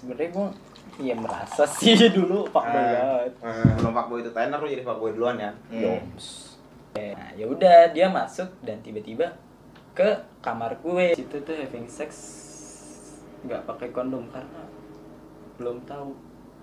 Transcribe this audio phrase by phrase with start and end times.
[0.00, 0.48] sebenarnya gue
[0.98, 2.72] ya merasa sih dulu pak Ah.
[2.72, 3.32] banget.
[3.76, 5.50] Belum fuckboy itu tenar lu jadi fuckboy duluan ya.
[5.70, 6.00] Hmm.
[6.90, 9.38] nah ya udah dia masuk dan tiba-tiba
[9.92, 10.10] ke
[10.40, 12.10] kamar gue situ tuh having sex
[13.42, 14.66] nggak pakai kondom karena
[15.54, 16.16] belum tahu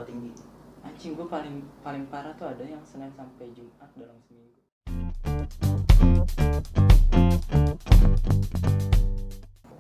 [0.04, 0.36] tinggi.
[0.84, 4.60] anjing gue paling paling parah tuh ada yang senin sampai jumat dalam seminggu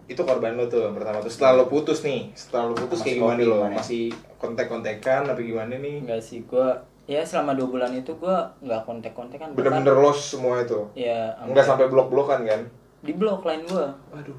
[0.07, 1.19] itu korban lo tuh yang pertama.
[1.19, 4.03] Tuh setelah lo putus nih setelah lo putus Masih kayak gimana lo gimana masih
[4.39, 5.95] kontek-kontekan tapi gimana nih?
[6.03, 6.67] Enggak sih gue
[7.07, 10.79] ya selama dua bulan itu gue nggak kontak-kontak kan bener-bener lost semua itu?
[10.95, 12.61] Ya nggak sampai blok-blokan kan?
[13.03, 14.37] Di blok lain gue waduh.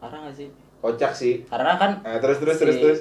[0.00, 0.48] Parah gak sih?
[0.80, 1.44] Kocak sih.
[1.44, 3.00] Karena kan nah, terus terus si- terus terus.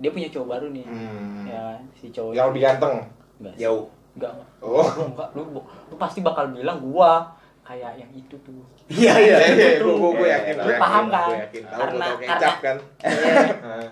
[0.00, 0.84] dia punya cowok baru nih.
[0.88, 1.44] Hmm.
[1.44, 3.04] ya si cowok yang lebih ganteng?
[3.36, 3.54] Enggak.
[3.60, 3.84] Jauh.
[4.16, 4.32] enggak.
[4.32, 4.88] Enggak oh.
[4.96, 7.28] Lu enggak lu, lu pasti bakal bilang gua
[7.68, 10.10] kayak yang itu tuh iya iya iya Itu gue tuh.
[10.16, 11.28] gue yakin Lu paham kan?
[11.28, 13.44] gue yakin tahu Karena- botol kecap kan Iya.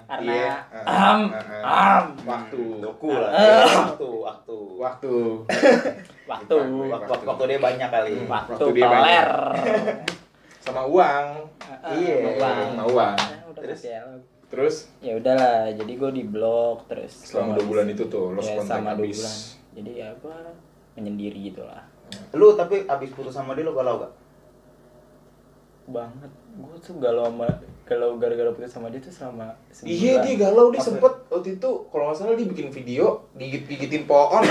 [0.08, 0.54] Karena- iya.
[0.82, 1.20] Am,
[1.60, 2.00] ah.
[2.00, 2.04] am.
[2.24, 3.30] waktu Doku lah.
[3.68, 4.56] Waktu, waktu.
[4.80, 5.14] waktu
[6.26, 6.56] waktu Waktu,
[6.88, 8.12] waktu, waktu dia banyak kali.
[8.16, 8.26] Hmm.
[8.26, 9.30] waktu Waktu dia peler
[10.64, 11.26] sama uang
[11.92, 12.16] Iya.
[12.34, 13.16] uang sama uang
[13.54, 13.80] Terus?
[13.84, 14.00] ya.
[14.46, 18.54] terus ya udahlah jadi gue di blok terus selama dua bulan itu tuh lo ya,
[18.56, 19.36] kontak dua habis bulan
[19.74, 20.38] jadi ya gua
[20.94, 21.82] menyendiri gitu lah
[22.32, 24.12] Lu tapi abis putus sama dia lu galau gak?
[25.86, 26.26] banget
[26.58, 27.46] gue tuh galau sama
[27.86, 30.88] kalau gara-gara putus sama dia tuh selama sebulan Iya dia galau dia Apa?
[30.90, 34.42] sempet waktu itu kalau nggak salah dia bikin video gigit gigitin pohon.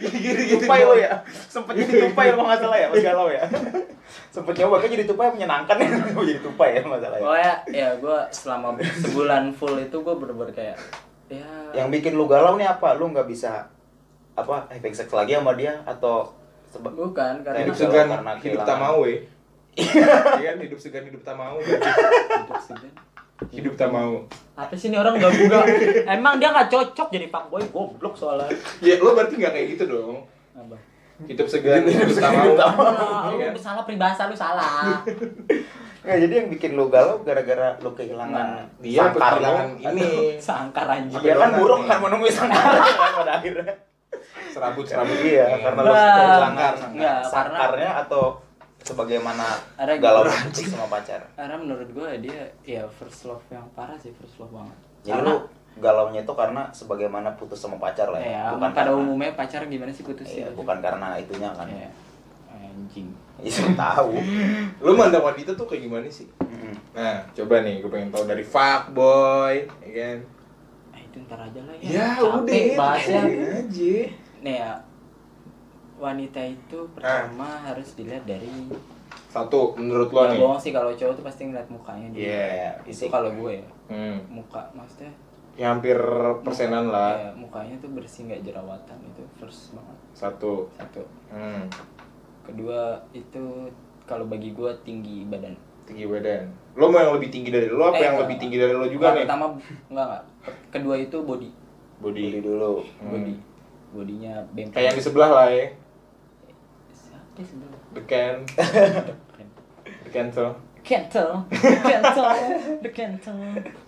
[0.00, 1.20] gigit tupai lo ya?
[1.28, 3.44] Sempet jadi tupai kalau nggak salah ya, pas galau ya?
[4.34, 7.22] Sempet nyoba kan jadi tupai menyenangkan ya, mau jadi tupai ya masalah ya.
[7.22, 10.76] pokoknya ya gue selama sebulan full itu gue bener-bener kayak
[11.28, 11.44] ya
[11.76, 12.96] Yang bikin lu galau nih apa?
[12.96, 13.68] Lu nggak bisa
[14.32, 16.30] apa having sex lagi sama dia atau
[16.66, 19.18] sebab bukan karena hidup segan karena hidup mau ya.
[20.36, 21.56] Iya kan hidup segan hidup tak mau.
[21.58, 22.90] hidup segan.
[23.48, 24.26] hidup tak mau.
[24.52, 25.60] apa sih ini orang gak buka
[26.04, 30.28] emang dia nggak cocok jadi fuckboy goblok soalnya Ya lo berarti nggak kayak gitu dong.
[30.52, 30.76] apa
[31.20, 32.52] Hidup segan hidup tak mau.
[32.52, 33.52] Nah, Iya lu kan?
[33.56, 35.00] salah peribahasa lu salah
[36.00, 39.84] Nggak, jadi yang bikin lu galau gara-gara lu kehilangan Nah, Dia sangkar kehilangan lu.
[39.86, 41.88] ini sangkar anjing Dia kan burung nih.
[41.88, 43.74] kan menunggu sangkar kan pada akhirnya.
[44.50, 45.16] Serabut serabut.
[45.16, 48.22] Iya, karena lu Nah, kehilangan nggak, karena- sangkarnya atau
[48.80, 49.46] sebagaimana
[49.76, 51.20] Ada galau putus sama pacar.
[51.30, 55.28] karena menurut gue dia ya first love yang parah sih first love banget Jadi karena
[55.28, 55.36] lu
[55.78, 58.28] galaunya itu karena sebagaimana putus sama pacar lah ya.
[58.28, 61.66] ya bukan pada karena, umumnya pacar gimana sih putus Iya, ya bukan karena itunya kan.
[61.66, 61.88] Iya.
[62.50, 63.08] anjing
[63.38, 64.12] Iya, tahu.
[64.84, 66.28] Lo mandang wanita tuh kayak gimana sih?
[66.92, 70.18] Nah, coba nih, gue pengen tahu dari fuckboy, ya kan?
[70.90, 73.20] ah itu ntar aja lah ya Ya Capek udah, bahasnya
[73.56, 73.96] aja.
[74.40, 74.72] Nih ya
[75.96, 78.48] wanita itu pertama harus dilihat dari
[79.26, 80.38] Satu, menurut lo nih.
[80.38, 82.18] bohong sih kalau cowok tuh pasti ngeliat mukanya dulu.
[82.18, 85.10] Iya, itu kalau gue ya Hmm, muka maksudnya
[85.54, 85.98] ya hampir
[86.40, 87.14] persenan lah.
[87.16, 90.66] ya, mukanya tuh bersih nggak jerawatan itu first banget Satu.
[90.72, 91.66] satu Hmm,
[92.42, 93.70] kedua itu
[94.02, 96.46] kalau bagi gue tinggi badan tinggi badan.
[96.72, 98.24] Lo mau yang lebih tinggi dari lo apa Eh, yang enggak.
[98.24, 99.26] lebih tinggi dari lo juga nih?
[99.26, 99.46] pertama
[99.88, 100.22] enggak enggak
[100.70, 101.50] kedua itu body
[102.00, 102.22] Body.
[102.24, 102.72] Beli dulu.
[102.98, 103.10] Hmm.
[103.12, 103.34] body
[103.90, 105.66] bodinya bempel Kayak yang di sebelah lah ya.
[106.90, 108.36] siapa sebelah The can.
[110.04, 110.48] The cancel.
[110.80, 112.24] Kentel, kentel,
[112.80, 112.90] the.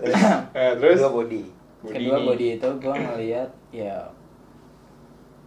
[0.52, 1.42] Eh, terus Dua body.
[1.80, 2.26] body Kedua nih.
[2.28, 3.96] body itu gue ngeliat ya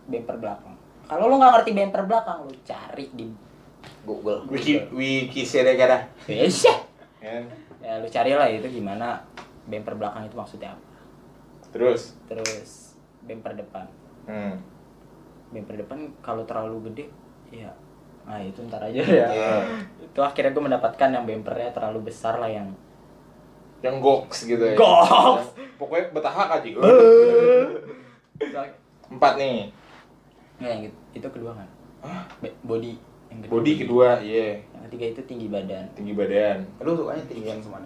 [0.03, 0.73] bumper belakang.
[1.05, 3.29] Kalau lu nggak ngerti bumper belakang, lu cari di
[4.03, 4.41] Google.
[4.49, 6.09] Wiki wiki sedekara.
[6.25, 6.65] Yes.
[7.21, 7.45] Kan?
[7.77, 9.21] Ya lu carilah itu gimana
[9.65, 10.85] bumper belakang itu maksudnya apa.
[11.69, 12.17] Terus.
[12.25, 13.85] Terus bumper depan.
[14.25, 14.53] Hmm.
[15.53, 17.05] Bumper depan kalau terlalu gede
[17.53, 17.71] ya
[18.25, 19.27] nah itu ntar aja ya.
[19.29, 19.53] Iya.
[20.09, 22.73] Itu akhirnya gue mendapatkan yang bumpernya terlalu besar lah yang
[23.85, 24.73] Yang goks gitu ya.
[24.73, 25.53] Goks!
[25.77, 26.65] Pokoknya betahak aja.
[29.13, 29.69] Empat nih.
[30.57, 31.69] Nggak, yang itu, itu kedua kan.
[32.65, 32.97] Body
[33.29, 33.53] yang kedua.
[33.61, 34.57] Body kedua, iya.
[34.73, 35.85] Yang ketiga itu tinggi badan.
[35.93, 36.65] Tinggi badan.
[36.81, 37.85] Lu sukanya tinggi yang semana?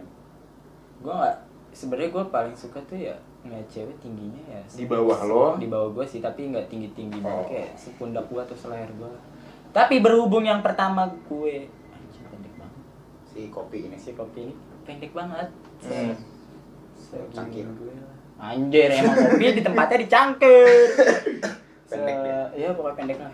[0.99, 1.37] gue nggak
[1.71, 3.15] sebenarnya gue paling suka tuh ya
[3.49, 5.45] ngeliat cewek tingginya ya Di bawah lo.
[5.55, 7.25] di bawah gue sih tapi nggak tinggi tinggi Oh.
[7.25, 9.09] banget kayak sepundak gue atau seleher gue
[9.69, 12.81] tapi berhubung yang pertama gue anjing pendek banget
[13.25, 13.95] Si kopi ini.
[13.95, 15.49] si kopi ini pendek banget
[15.81, 16.13] Hmm.
[17.31, 17.65] Cangkir.
[17.65, 18.13] gue lah.
[18.45, 20.67] anjir emang kopi di tempatnya dicangkir
[21.89, 22.41] Pendek dia.
[22.53, 23.33] iya pokoknya pendek lah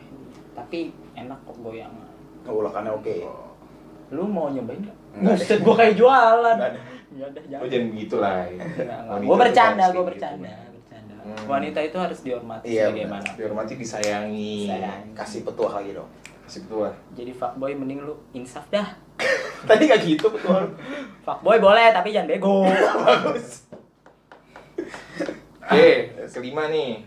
[0.54, 0.80] tapi
[1.14, 2.08] enak kok goyangan
[2.46, 3.16] Oh, ulakannya oke.
[4.08, 6.58] lu mau nyobain nggak buset gue kayak jualan.
[7.16, 8.38] Ya udah Lo jangan jangan begitu lah.
[8.44, 8.60] ya.
[9.08, 10.76] Wanita gue bercanda gue bercanda gitu.
[10.76, 11.46] bercanda Hmm.
[11.48, 14.70] wanita itu harus dihormati Iya, sebagaimana Dihormati, disayangi.
[14.70, 15.02] Sayang.
[15.16, 16.10] Kasih petuah lagi dong.
[16.46, 16.94] Kasih tua.
[17.12, 18.86] jadi fuckboy mending lu insaf dah
[19.66, 20.70] Tadi gak gitu petuah.
[21.24, 22.70] fuckboy boleh tapi jangan bego
[23.02, 23.66] Bagus.
[25.66, 25.90] Oke,
[26.30, 27.02] kelima nih.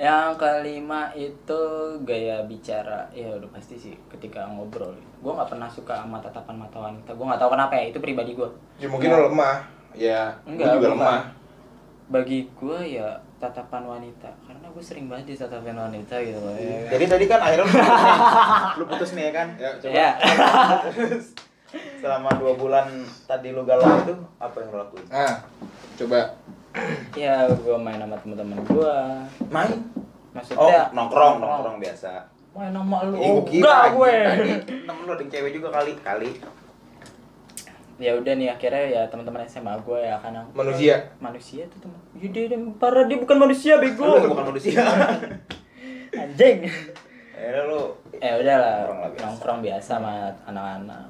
[0.00, 1.60] Yang kelima itu
[2.08, 4.96] gaya bicara ya udah pasti sih ketika ngobrol.
[5.20, 7.12] Gue nggak pernah suka sama tatapan mata wanita.
[7.12, 8.48] Gue nggak tahu kenapa ya itu pribadi gue.
[8.80, 9.60] Ya mungkin lo lemah.
[9.92, 10.96] Ya, gue Enggak, juga bukan.
[10.96, 11.20] lemah.
[12.08, 16.56] Bagi gue ya tatapan wanita karena gue sering banget ditatapan wanita gitu loh.
[16.56, 16.96] Ya?
[16.96, 18.76] Jadi tadi kan akhirnya lu putus nih.
[18.80, 19.48] lu putus nih ya kan?
[19.60, 19.92] Ya, coba.
[19.92, 20.10] ya.
[22.00, 22.86] Selama dua bulan
[23.28, 25.04] tadi lu galau itu apa yang lu lakuin?
[25.12, 25.34] Nah,
[26.00, 26.20] coba.
[27.12, 28.94] Ya gue main sama teman-teman gue.
[29.48, 29.70] Main.
[29.72, 32.22] Oh, Maksudnya nongkrong, nongkrong biasa.
[32.50, 33.14] Main sama lu.
[33.14, 34.14] Oh, gua kira enggak gue.
[34.14, 36.30] tadi Temen lu ada cewek juga kali, kali.
[37.96, 40.96] ya udah nih akhirnya ya teman-teman SMA gue ya karena Manusia.
[41.20, 44.80] manusia tuh teman ya dia, dia parah dia bukan manusia Lu bego bukan manusia.
[46.16, 46.64] anjing
[47.30, 47.80] Akhirnya lu
[48.14, 49.20] ya udahlah Nongkrong lah biasa.
[49.22, 50.12] nongkrong biasa sama
[50.44, 51.04] anak-anak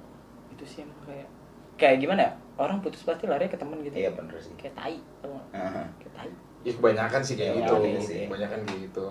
[0.50, 1.28] itu sih emang kayak
[1.76, 4.52] kayak gimana ya orang putus pasti lari ke temen gitu Iya bener sih.
[4.54, 6.31] kayak tai tau kayak tai
[6.61, 7.75] Ya kebanyakan sih kayak Ya, gitu.
[7.81, 8.20] iya sih.
[8.26, 9.05] Kebanyakan kayak gitu.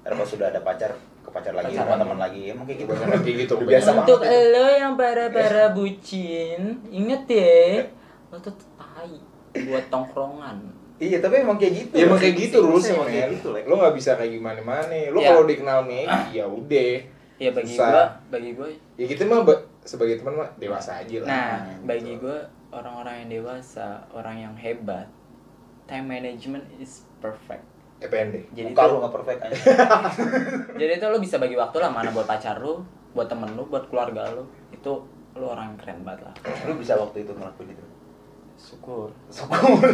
[0.00, 0.90] Ntar kalau sudah ada pacar,
[1.20, 2.42] ke pacar lagi, sama teman lagi.
[2.48, 2.90] Emang kayak gitu.
[2.90, 3.52] Kebanyakan kayak gitu.
[3.54, 7.86] Udah biasa untuk lo yang para-para bucin inget ya
[8.26, 9.18] lo tuh tai
[9.60, 10.58] buat tongkrongan
[10.96, 11.94] Iya, tapi emang kayak gitu.
[11.94, 13.34] Ya emang kayak gitu rulesnya Emang kayak men.
[13.34, 13.48] gitu.
[13.64, 14.98] Lo nggak bisa kayak gimana-mana.
[15.08, 15.28] Lo Ya.
[15.30, 16.92] kalau dikenal Megi ya udah.
[17.38, 17.88] ya bagi Susah.
[17.88, 21.26] gue bagi gue Ya kita mah ba- sebagai teman mah dewasa aja lah.
[21.26, 22.36] Nah, Hmm, bagi gue
[22.68, 25.08] orang-orang yang dewasa, orang yang hebat,
[25.90, 27.66] time management is perfect.
[28.00, 28.48] EPND.
[28.56, 29.56] Jadi Muka itu, lu nggak perfect aja.
[30.80, 32.80] jadi itu lo bisa bagi waktu lah mana buat pacar lo,
[33.12, 34.48] buat temen lo, buat keluarga lo.
[34.72, 35.04] Itu
[35.36, 36.34] lo orang yang keren banget lah.
[36.64, 37.84] lu bisa waktu itu ngelakuin itu.
[38.56, 39.12] Syukur.
[39.28, 39.84] Syukur.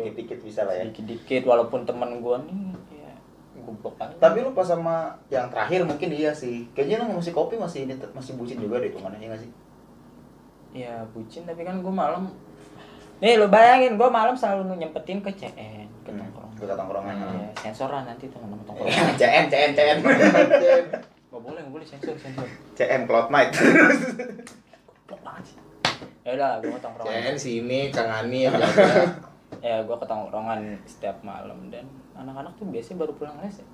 [0.00, 0.88] Dikit-dikit bisa lah ya.
[0.88, 2.62] Dikit-dikit walaupun temen gue nih
[3.04, 3.12] ya
[3.60, 4.16] goblok aja.
[4.16, 6.64] Tapi lu pas sama yang terakhir mungkin iya sih.
[6.72, 9.52] Kayaknya lu masih kopi masih ini masih bucin juga deh hitungannya ya nggak sih?
[10.70, 12.30] ya bucin tapi kan gue malam
[13.20, 16.50] Nih lo bayangin gue malam selalu nyempetin ke CN, ke Hmm, tongkrong.
[16.56, 17.16] ke tongkrongan.
[17.20, 19.12] Ya, sensor lah nanti teman-teman tongkrongan.
[19.14, 19.98] CN CN CN.
[21.30, 22.42] Gak boleh, gak boleh sensor, sensor.
[22.74, 23.54] CN Cloud Night.
[23.54, 25.58] Goblok banget sih.
[26.20, 27.12] Ya udah, gue tongkrongan.
[27.14, 28.88] CN sini, Kang Ani yang jaga.
[29.60, 31.84] Ya, gue ke tongkrongan setiap malam dan
[32.14, 33.66] anak-anak tuh biasanya baru pulang les ya.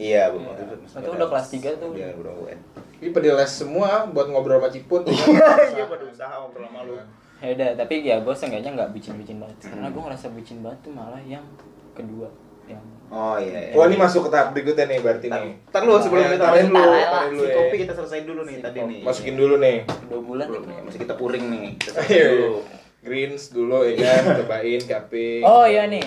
[0.00, 0.40] Iya, Bu.
[0.40, 0.48] Iya.
[0.48, 1.92] Waktu Itu udah kelas tiga tuh.
[1.92, 2.58] Iya, udah UN.
[2.98, 5.02] Ini pada les semua buat ngobrol sama Ciput.
[5.70, 6.94] Iya, pada usaha ngobrol sama lu.
[7.40, 9.56] Ya udah, tapi ya gue seenggaknya nggak bucin-bucin banget.
[9.64, 11.44] Karena gue ngerasa bucin banget tuh malah yang
[11.92, 12.28] kedua.
[12.64, 13.58] Yang Oh iya.
[13.66, 13.74] iya.
[13.74, 15.50] Wah ini masuk ke tahap berikutnya nih berarti nih.
[15.66, 17.56] Ntar lu sebelum Ya, kita taruhin lanjut dulu, dulu, taruhin dulu si ya.
[17.56, 18.86] kopi kita selesai dulu nih Si tadi kopi.
[18.86, 19.00] nih.
[19.02, 19.76] Masukin dulu nih.
[20.06, 21.66] dua bulan nih, masih kita puring nih.
[21.80, 22.58] Kita Iya, selesai dulu.
[23.00, 25.28] Greens dulu ya kan, cobain kafe.
[25.40, 26.06] Oh iya nih,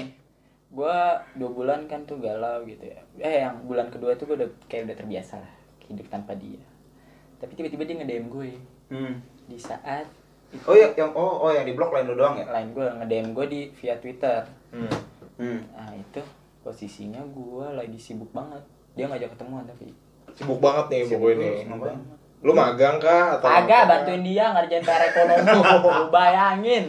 [0.72, 0.98] gue
[1.34, 3.00] dua bulan kan tuh galau gitu ya.
[3.18, 5.52] Eh yang bulan kedua tuh gue udah kayak udah terbiasa lah
[5.84, 6.62] hidup tanpa dia.
[7.36, 8.50] Tapi tiba-tiba dia nge-DM gue
[8.88, 9.18] Hmm.
[9.44, 10.06] di saat
[10.64, 12.46] Oh iya, yang oh oh yang di blok lain lu doang ya?
[12.46, 14.46] lain gue nge-DM gue di via Twitter.
[14.70, 14.94] Hmm.
[15.42, 15.60] Hmm.
[15.74, 16.22] Nah itu
[16.62, 18.62] posisinya gue lagi sibuk banget.
[18.94, 19.90] Dia ngajak ketemuan tapi
[20.34, 21.56] Sibuk banget nih pokoknya nih.
[21.70, 21.98] Ngapain?
[22.44, 23.90] Lu magang kah atau Agak apa?
[24.06, 25.50] bantuin dia ngerjain PR ekonomi.
[25.98, 26.86] Lu bayangin.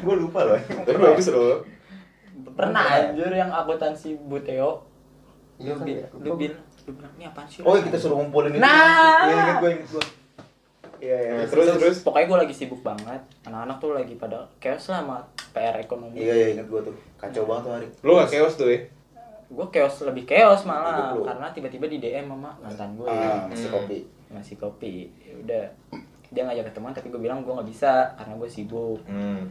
[0.00, 0.56] Gue lupa loh.
[0.86, 1.60] Tapi bagus loh.
[2.56, 4.84] Pernah anjir yang akuntansi Buteo.
[5.60, 6.08] Iya Lu, ya?
[6.16, 7.60] lu bilang, lu bilang ini apaan sih?
[7.60, 8.64] Oh, yang kita suruh ngumpulin itu.
[8.64, 9.28] Nah.
[9.28, 10.04] Iya, inget gue, inget gue.
[11.00, 11.32] Iya, iya.
[11.34, 11.96] Nah, terus terus.
[12.04, 13.20] Pokoknya gue lagi sibuk banget.
[13.42, 15.16] Anak-anak tuh lagi pada chaos lah sama
[15.50, 16.20] PR ekonomi.
[16.20, 16.94] Iya, iya, inget gue tuh.
[17.16, 17.86] Kacau banget tuh hari.
[18.04, 18.78] Lu gak chaos tuh ya?
[19.50, 23.08] Gue chaos lebih chaos malah karena tiba-tiba di DM sama mantan gue.
[23.08, 23.76] Ah, masih Hmm.
[23.80, 23.98] kopi.
[24.30, 24.94] Masih kopi.
[25.18, 25.64] Ya udah.
[26.30, 29.00] Dia ngajak ketemuan tapi gue bilang gue nggak bisa karena gue sibuk.
[29.08, 29.48] Hmm.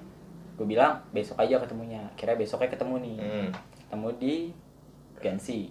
[0.55, 1.99] Gue bilang besok aja ketemunya.
[2.15, 3.17] Kira besoknya ketemu nih.
[3.19, 3.49] Hmm.
[3.75, 4.35] Ketemu di
[5.19, 5.67] Gansi.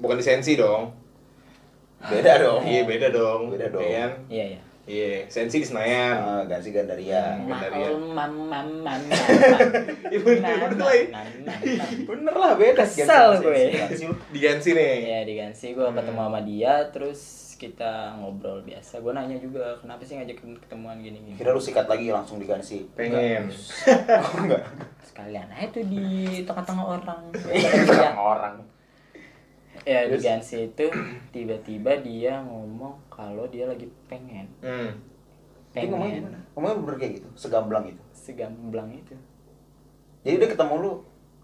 [0.00, 0.88] Bukan di sensi dong.
[2.00, 2.64] Beda dong.
[2.64, 3.52] Iya beda dong.
[3.52, 3.84] Beda dong.
[3.84, 4.12] Iya kan?
[4.86, 5.18] Iya ya.
[5.18, 6.14] Iya, sensi di Senayan.
[6.16, 7.34] Ah, Gansi Gandaria.
[7.34, 7.50] Hmm.
[7.50, 7.88] Gandaria.
[7.90, 9.00] Mam mam mam
[10.06, 11.26] Iya bener bener lah.
[12.08, 12.86] Bener lah, beda.
[12.86, 13.74] Kesel gue.
[14.30, 14.94] Di Gansi nih.
[15.02, 15.98] Ya di Gansi gue Hmm.
[15.98, 17.20] ketemu sama dia terus
[17.56, 19.00] kita ngobrol biasa.
[19.00, 21.34] Gue nanya juga kenapa sih ngajakin ketemuan gini-gini.
[21.34, 22.86] Kira lu sikat lagi langsung di Gansi.
[22.92, 23.50] Pengen.
[24.38, 24.62] Enggak.
[25.08, 26.04] Sekalian aja tuh di
[26.44, 27.22] tengah-tengah orang.
[27.34, 28.54] Orang orang.
[29.86, 30.22] Ya di Terus?
[30.22, 30.86] Gansi itu
[31.30, 34.50] tiba-tiba dia ngomong kalau dia lagi pengen.
[34.58, 34.90] Hmm.
[35.70, 36.38] Dia ngomongnya Pengen gimana?
[36.52, 38.02] Ngomongnya bener kayak gitu, segamblang itu.
[38.10, 39.14] segamblang itu.
[40.20, 40.92] Jadi dia ketemu lu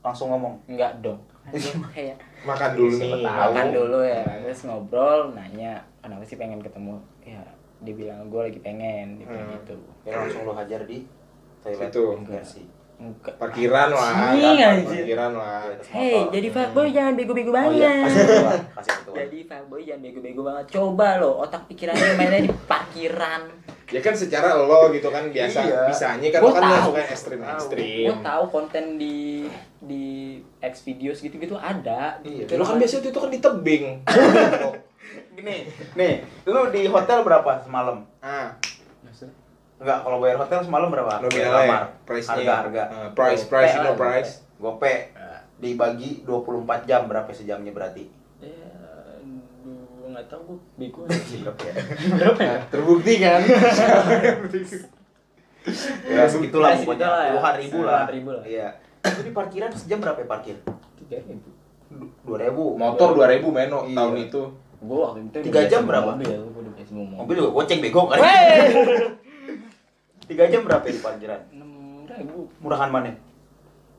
[0.00, 0.58] langsung ngomong.
[0.66, 1.20] Enggak dong.
[1.48, 3.22] Dia kayak Makan dulu nih.
[3.22, 7.38] Makan dulu ya terus ngobrol nanya kenapa sih pengen ketemu ya
[7.78, 9.58] dia bilang gue lagi pengen dia bilang Hmm.
[9.58, 11.06] gitu Ya langsung lu hajar di
[11.62, 12.04] toilet Situ.
[12.24, 12.62] Gansi.
[13.04, 14.10] Enggak Parkiran lah.
[14.30, 14.86] Anjing.
[14.86, 15.66] Parkiran lah.
[15.88, 17.74] Hei, jadi fuckboy jangan bego-bego Oh banget.
[17.76, 17.94] iya,
[18.72, 19.14] kasih ketua.
[19.18, 20.64] Jadi fuckboy jangan bego-bego banget.
[20.70, 23.42] Coba lo otak pikirannya mainnya di parkiran.
[23.88, 25.80] Ya kan secara lo gitu kan biasa Iya.
[25.84, 26.70] bisanya kan Gua lo kan tahu.
[26.70, 28.06] nggak suka yang ekstrim ekstrim.
[28.06, 29.18] Gue tahu konten di
[29.78, 30.04] di
[30.58, 32.16] X videos gitu-gitu ada.
[32.20, 33.84] Iya, Gitu lo kan biasa itu kan di tebing.
[35.32, 36.12] Gini, nih,
[36.46, 38.04] lu di hotel berapa semalam?
[38.20, 38.52] ah?
[39.82, 41.10] Enggak, kalau bayar hotel semalam berapa?
[41.26, 41.82] Bayar kamar.
[42.06, 42.34] price-nya.
[42.38, 42.82] harga harga.
[42.86, 44.46] Ah, price, price, you know price.
[44.56, 45.10] Gope
[45.58, 48.06] dibagi 24 jam berapa sejamnya berarti?
[48.38, 48.62] Ya,
[49.22, 51.02] gue nggak tahu gue bego.
[51.06, 51.74] Berapa ya?
[52.14, 52.56] Berapa ya?
[52.66, 53.40] Terbukti kan?
[56.04, 57.30] ya segitulah Ya, pokoknya ya.
[57.30, 58.02] puluhan ribu lah.
[58.02, 58.42] Puluhan ribu lah.
[58.42, 58.68] Iya.
[59.02, 60.56] Itu di parkiran sejam berapa ya parkir?
[60.94, 61.50] Tiga ribu.
[62.22, 62.64] Dua ribu.
[62.74, 63.94] Motor 2000 meno Iya.
[63.94, 64.42] tahun itu.
[64.78, 66.10] Gue waktu itu Tiga jam berapa?
[66.12, 67.18] Mobil, gue udah biasa bawa mobil.
[67.18, 68.18] Mobil juga goceng bego kan?
[70.32, 71.40] Tiga jam berapa ya di parkiran?
[71.52, 71.70] Enam
[72.08, 72.48] ribu.
[72.64, 73.12] Murahan mana?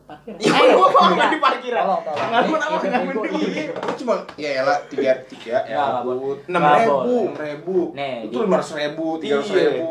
[0.03, 0.35] Parkir.
[0.35, 1.83] Ya gua mau nggak di parkiran.
[2.03, 3.63] Ngamun apa ngamun iya.
[3.95, 7.17] cuma ya elah tiga tiga ya ampun Enam ribu.
[7.31, 9.87] enam ribu itu lima ratus ribu tiga ratus Iya, ribu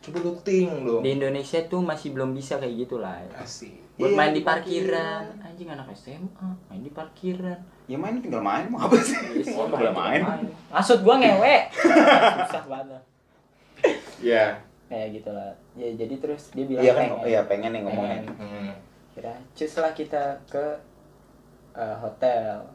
[0.00, 3.20] coba lu ting lo Di Indonesia tuh masih belum bisa kayak gitu lah.
[3.36, 5.24] asik Buat Iya, main di parkiran.
[5.44, 7.58] Anjing anak SMA main di parkiran.
[7.84, 9.16] Ya main tinggal main mau apa sih?
[9.52, 10.20] Mau nggak boleh main.
[10.72, 11.56] Maksud gua ngewe.
[12.48, 13.02] Susah banget.
[14.20, 14.60] ya
[14.90, 15.54] Kayak gitu lah.
[15.72, 17.22] Ya jadi terus dia bilang Iya kan, pengen.
[17.24, 18.22] iya pengen nih ngomongin.
[18.26, 18.36] Pengen.
[18.36, 18.70] hmm.
[19.10, 20.64] Kira cus lah kita ke
[21.72, 22.66] eh, hotel.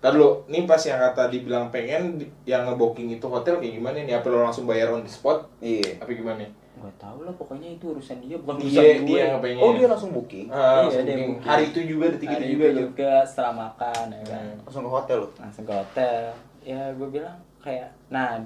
[0.00, 4.16] Ntar lu, nih pas yang kata dibilang pengen yang ngebooking itu hotel kayak gimana nih?
[4.16, 5.44] Apa lo langsung bayar on the spot?
[5.60, 6.00] Iya.
[6.00, 6.40] Apa gimana?
[6.72, 9.04] Gak tau lah pokoknya itu urusan dia bukan Dia- urusan gue.
[9.06, 9.60] dia yang pengen.
[9.60, 10.48] Oh dia langsung booking.
[10.48, 11.28] Ah, Iya, langsung dia booking.
[11.30, 11.44] booking.
[11.44, 12.80] Hari itu juga, detik Hari itu juga tuh.
[12.80, 14.44] juga setelah makan ya kan.
[14.48, 14.58] Hmm.
[14.64, 15.30] Langsung ke hotel loh.
[15.36, 16.20] Langsung ke hotel.
[16.62, 18.40] Ya gue bilang kayak nah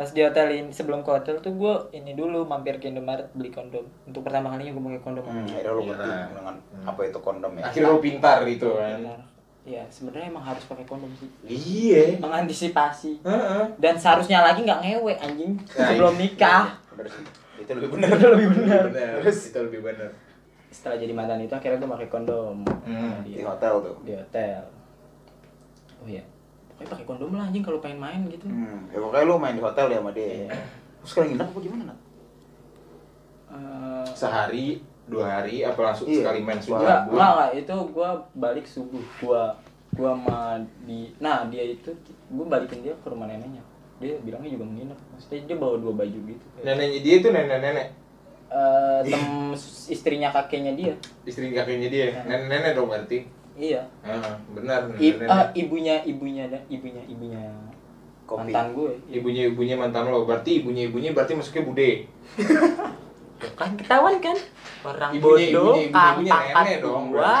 [0.00, 3.52] pas di hotel ini sebelum ke hotel tuh gue ini dulu mampir ke Indomaret beli
[3.52, 5.88] kondom untuk pertama kalinya gue pakai kondom Hmm, akhirnya lo Iya.
[5.92, 7.62] ngerti dengan apa itu kondom ya.
[7.62, 8.96] Akhirnya lo pintar gitu kan?
[9.60, 12.16] Ya sebenarnya emang harus pakai kondom sih Iya.
[12.16, 13.64] mengantisipasi Heeh.
[13.76, 16.20] dan seharusnya lagi nggak ngewe anjing Nah, sebelum iya.
[16.22, 17.24] nikah Bener sih.
[17.60, 18.08] Itu lebih benar.
[18.10, 18.82] Itu lebih benar.
[19.20, 19.38] Terus?
[19.46, 20.10] Itu lebih benar.
[20.70, 23.20] setelah jadi mantan itu akhirnya gue pakai kondom Hmm.
[23.20, 23.96] di, Di hotel tuh.
[24.00, 24.64] di hotel
[25.98, 26.24] oh iya
[26.80, 29.60] pokoknya pakai kondom lah anjing kalau pengen main gitu Hmm, ya pokoknya lu main di
[29.60, 30.24] hotel ya sama dia.
[30.24, 30.48] Iya.
[31.00, 31.98] Terus kalian nginep apa gimana, Nat?
[33.50, 34.66] Eh, Sehari,
[35.04, 36.22] dua hari, apa langsung Iya.
[36.22, 36.80] sekali main subuh?
[36.80, 39.42] enggak enggak enggak itu gue balik subuh gue
[39.90, 43.58] gue sama di nah dia itu gue balikin dia ke rumah neneknya
[43.98, 47.88] dia bilangnya juga menginap maksudnya dia bawa dua baju gitu Neneknya dia itu nenek-nenek.
[48.50, 49.22] Eh, tem
[49.86, 52.06] istrinya kakeknya dia Istri kakeknya dia.
[52.24, 53.26] Nenek-nenek dong berarti.
[53.60, 54.88] Iya Ah, benar.
[54.96, 57.44] I- ah, ibunya ibunya dan ibunya ibunya
[58.24, 58.48] Kopi.
[58.48, 61.90] mantan gue Ibunya ibunya mantan lo, berarti ibunya ibunya berarti masuknya bude.
[63.56, 64.36] kan ketahuan kan
[64.82, 67.34] orang Ibunya- bodoh ibunya- ibunya- ibunya nenek dong, dua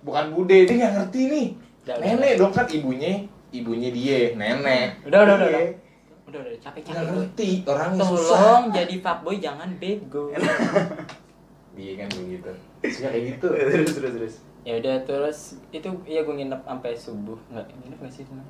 [0.00, 1.46] Bukan bude, dia nggak ngerti nih.
[1.82, 3.12] Udah, nenek dong kan ibunya,
[3.50, 5.02] ibunya dia, nenek.
[5.02, 5.72] udah udah udah udah Iya.
[6.26, 8.36] udah udah capek capek gue ngerti, orangnya susah.
[8.36, 10.30] tolong jadi fuckboy jangan bego
[11.72, 12.50] Dia kan begitu.
[12.84, 13.46] Suka kayak gitu.
[13.72, 14.34] terus terus terus.
[14.66, 15.38] Ya udah terus
[15.70, 18.46] itu ya gue nginep sampai subuh nggak nginep nggak sih itu Nah?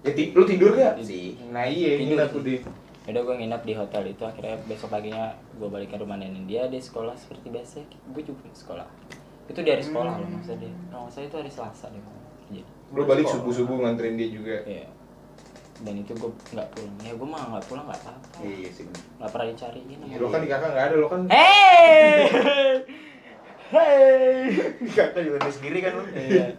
[0.00, 1.02] Ya, ti- lu tidur gak?
[1.02, 1.34] Si.
[1.48, 2.38] Nah iya, Tidur nginep sih.
[2.38, 2.54] udah.
[3.02, 6.42] Ya udah gue nginep di hotel itu akhirnya besok paginya gue balik ke rumah nenek
[6.44, 8.86] dia dia sekolah seperti biasa gue juga sekolah
[9.44, 13.02] itu dari sekolah loh maksudnya dia kalau nggak salah itu hari Selasa deh kerja Lu
[13.04, 14.56] balik subuh-subuh nganterin dia juga.
[14.62, 14.86] Iya.
[15.76, 18.82] dan itu gue nggak pulang ya gue mah nggak pulang nggak apa-apa Iya sih.
[18.82, 19.02] bener.
[19.18, 22.18] nggak pernah dicariin sama Lo kan di kakak nggak ada, lo kan hey
[23.68, 24.52] hey
[24.88, 26.04] Kakak juga sendiri kan lu.
[26.10, 26.54] iya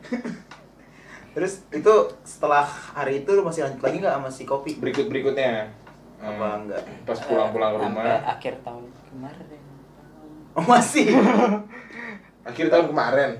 [1.31, 4.73] Terus itu setelah hari itu lu masih lanjut lagi nggak sama si kopi?
[4.75, 5.69] berikut-berikutnya.
[6.17, 6.81] Apa Hmm, enggak?
[7.05, 8.19] Pas pulang-pulang ke Sampai rumah.
[8.27, 9.45] akhir tahun kemarin
[10.51, 11.05] Oh masih.
[12.49, 13.31] Akhir tahun kemarin.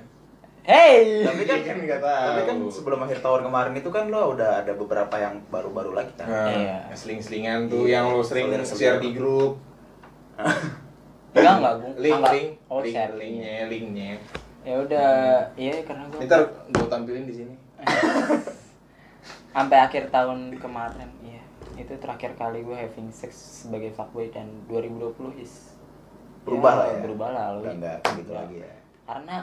[0.62, 2.28] hey tapi kan kan nggak tahu.
[2.28, 6.14] Tapi kan sebelum akhir tahun kemarin itu kan lo udah ada beberapa yang baru-baru lagi
[6.14, 6.28] kan.
[6.28, 6.78] Nah, Iya.
[6.94, 9.58] seling-selingan tuh Iya, yang lo sering share di grup.
[11.34, 14.12] enggak enggak gue Link, link, oh link, share linknya, linknya.
[14.62, 15.10] ya udah
[15.56, 17.56] iya karena gue Ntar gue tampilin di sini.
[19.50, 21.42] sampai akhir tahun kemarin iya
[21.76, 25.74] itu terakhir kali gue having sex sebagai fuckboy dan 2020 is
[26.42, 27.00] Berubah lah ya.
[27.02, 27.68] berubah lah lu.
[27.68, 28.38] enggak gitu Ya.
[28.38, 28.74] lagi ya.
[29.04, 29.36] karena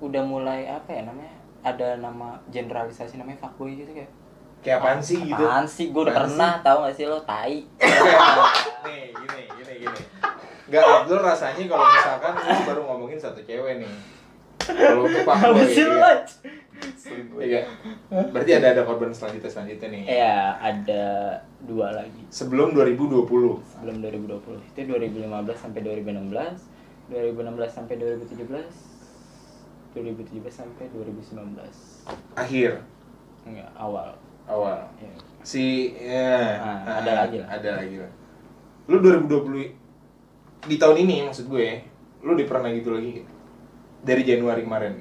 [0.00, 4.10] udah mulai apa ya namanya ada nama generalisasi namanya fuckboy gitu kayak
[4.60, 5.36] Kayak apaan sih gitu?
[5.38, 7.68] apaan sih gue udah pernah tahu gak sih lo tai
[8.84, 10.00] nih, gini, gini, gini.
[10.74, 13.90] Gak Abdul rasanya kalau misalkan lu baru ngomongin satu cewek nih.
[14.58, 16.18] Kalau untuk Pak Boy, iya.
[17.38, 17.60] Iya.
[18.28, 20.02] Berarti ada ada korban selanjutnya selanjutnya nih.
[20.10, 21.04] ya ada
[21.62, 23.22] dua lagi Sebelum 2020.
[23.62, 26.34] sebelum 2020 itu 2015 sampai 2016
[27.06, 28.50] 2016 sampai 2017
[29.94, 31.54] 2017 sampai 2019
[32.34, 32.82] Akhir
[33.44, 34.80] enggak awal awal.
[34.98, 35.12] ya.
[35.40, 37.48] Si ya, Ah, ah, ada lagi lah.
[37.50, 38.10] Ada lagi lah.
[38.86, 39.83] lu 2020
[40.64, 41.68] di tahun ini maksud gue
[42.24, 43.20] lu di pernah gitu lagi?
[44.00, 44.92] Dari Januari kemarin.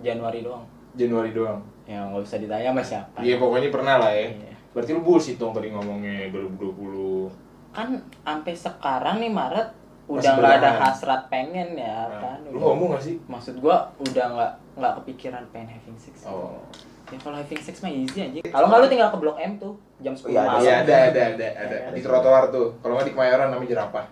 [0.00, 0.64] Januari doang.
[0.94, 1.60] Januari doang.
[1.84, 3.18] Ya nggak usah ditanya sama siapa.
[3.20, 4.28] Iya pokoknya pernah lah ya.
[4.30, 4.52] Iya.
[4.74, 7.30] berarti lu bullshit dong tadi ngomongnya 2020
[7.70, 7.94] kan
[8.26, 9.70] sampai sekarang nih Maret
[10.10, 12.38] udah nggak ada hasrat pengen ya Nah, kan?
[12.50, 13.14] lu ngomong gak sih?
[13.30, 16.26] Maksud gua udah nggak nggak kepikiran pengen having sex.
[16.26, 16.58] Oh
[17.04, 19.72] ya kalau having sex mah easy aja kalau nggak lu tinggal ke blok M tuh
[19.98, 20.60] jam 10 Iya, malam.
[20.60, 21.76] iya ada ada ada ada.
[21.76, 22.06] Iya, di ada.
[22.06, 22.68] trotoar tuh.
[22.78, 24.04] Kalau nggak di Kemayoran namanya jerapah.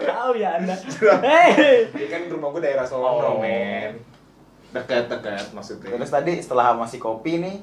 [0.00, 0.74] Tahu ya anda.
[1.26, 1.86] Hey.
[1.86, 3.36] Ini kan rumah gue daerah Solo Oh.
[3.36, 3.98] men
[4.70, 5.90] dekat dekat maksudnya.
[5.92, 7.56] Terus tadi setelah masih kopi nih,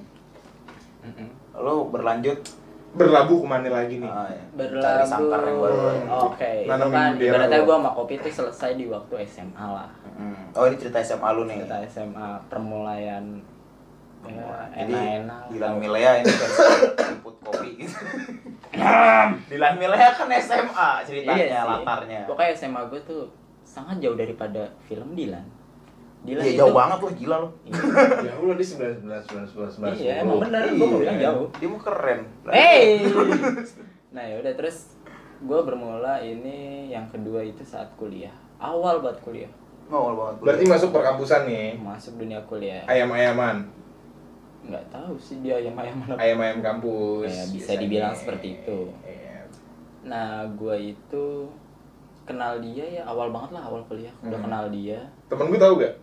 [1.55, 2.43] lu berlanjut?
[2.91, 4.09] Berlabuh ke mana lagi nih?
[4.09, 5.05] Cari berlabuh.
[5.05, 5.77] sangkar yang baru.
[6.27, 7.65] oke kan bendera ibaratnya lo.
[7.65, 9.89] gua sama kopi itu selesai di waktu SMA lah.
[10.17, 10.51] Hmm.
[10.51, 11.63] Oh ini cerita SMA lu nih.
[11.63, 13.23] kita SMA permulayan
[14.23, 16.49] ya Jadi enak-enak Dilan Milea ini kan
[17.11, 17.95] input kopi gitu.
[19.47, 21.69] Dilan Milea kan SMA ceritanya, Iya sih.
[21.79, 22.19] latarnya.
[22.25, 23.21] pokoknya SMA gue tuh
[23.63, 25.45] sangat jauh daripada film Dilan
[26.19, 27.49] Dilan Iya itu jauh banget loh, gila lo.
[28.19, 30.61] ya lu di sembilan sembilan sembilan sembilan sembilan Iya, emang bener.
[30.71, 31.45] Gua mau bilang jauh.
[31.53, 32.19] Dia mau keren.
[32.47, 32.83] Hey.
[34.15, 34.97] nah ya udah terus
[35.37, 36.57] gue bermula ini
[36.89, 39.51] yang kedua itu saat kuliah awal buat kuliah
[39.87, 40.35] Ngawal banget.
[40.41, 43.69] berarti masuk perkampusan nih masuk dunia kuliah ayam-ayaman
[44.67, 47.79] nggak tahu sih dia yang ayam mana ayam-ayam kampus Ya, bisa biasanya.
[47.81, 48.79] dibilang seperti itu.
[49.01, 49.39] Iya.
[50.03, 51.25] nah gue itu
[52.23, 54.45] kenal dia ya awal banget lah awal kuliah udah Hmm.
[54.45, 55.93] kenal dia temen gue tau gak?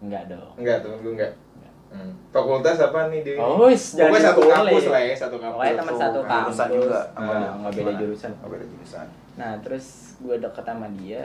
[0.00, 1.72] nggak dong enggak temen gue enggak Enggak.
[1.88, 2.12] Hmm.
[2.28, 4.52] fakultas apa nih dia oh wis, pokoknya satu boleh.
[4.52, 7.00] kampus lah ya satu kampus Pokoknya teman satu Jurusan kampus juga.
[7.08, 9.06] Ah, nggak nggak beda jurusan Oh, beda jurusan.
[9.34, 9.86] nah terus
[10.18, 11.22] gue deket sama dia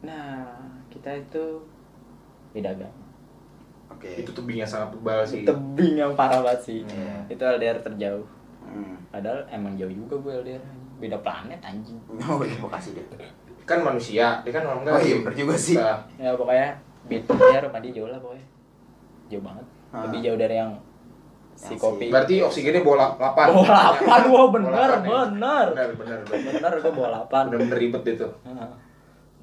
[0.00, 0.44] nah
[0.88, 1.44] kita itu
[2.52, 3.03] beda agama
[3.86, 4.10] Oke.
[4.16, 7.16] itu tebingnya sangat tebal sih tebing yang parah banget sih Iya.
[7.28, 8.26] itu LDR terjauh
[8.64, 8.96] Hmm.
[9.08, 10.62] padahal emang jauh juga gue LDR
[10.96, 13.04] beda planet anjing Oh, iya, makasih deh.
[13.62, 15.74] kan manusia dia kan orang Oh iya, bener juga sih.
[15.74, 16.68] Nah, ya pokoknya
[17.04, 18.46] beda ya rumah dia jauh lah pokoknya
[19.26, 20.02] jauh banget Ah.
[20.04, 20.72] lebih jauh dari yang
[21.54, 25.06] si Yang kopi berarti oksigennya bola 8 bawa lapan wah bener Bola delapan ya?
[25.06, 28.68] bener bener bener bener bener gue bawa lapan bener ribet itu nah,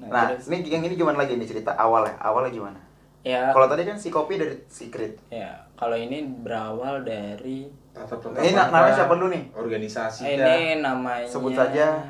[0.02, 2.12] Nah, ini yang ini gimana lagi nih cerita awal ya?
[2.20, 2.74] Awalnya gimana?
[3.22, 5.14] Ya Kalau tadi kan si kopi dari secret.
[5.28, 9.52] ya kalau ini berawal dari Ini na- namanya siapa dulu nih?
[9.52, 10.48] organisasi dah.
[10.48, 12.02] ini namanya Sebut saja.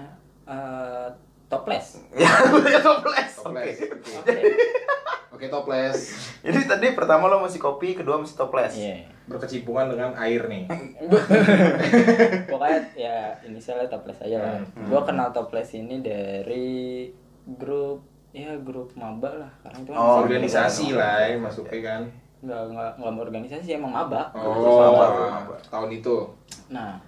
[0.45, 1.07] eh,
[1.47, 2.33] toples Ya,
[2.81, 3.33] toples.
[3.39, 3.45] Oke.
[3.45, 3.77] Toples.
[4.17, 4.39] Oke.
[5.31, 5.99] oke toples
[6.41, 8.73] Jadi tadi pertama lo masih kopi, kedua masih toples.
[8.73, 9.05] Iya.
[9.25, 10.65] berkecimpungan dengan air nih
[12.49, 14.57] Pokoknya ya inisialnya toples aja lah.
[14.61, 14.87] Hmm.
[14.87, 17.09] Gua kenal toples ini dari
[17.45, 19.53] grup ya grup maba lah.
[19.61, 20.99] Karena itu kan Oh, masih organisasi grup.
[20.99, 22.03] lah ya masuknya kan
[22.43, 24.23] Nggak nggak nggak mau organisasi sih, emang maba.
[24.33, 25.55] oh Maba.
[25.65, 26.17] tahun itu
[26.69, 26.99] Nah,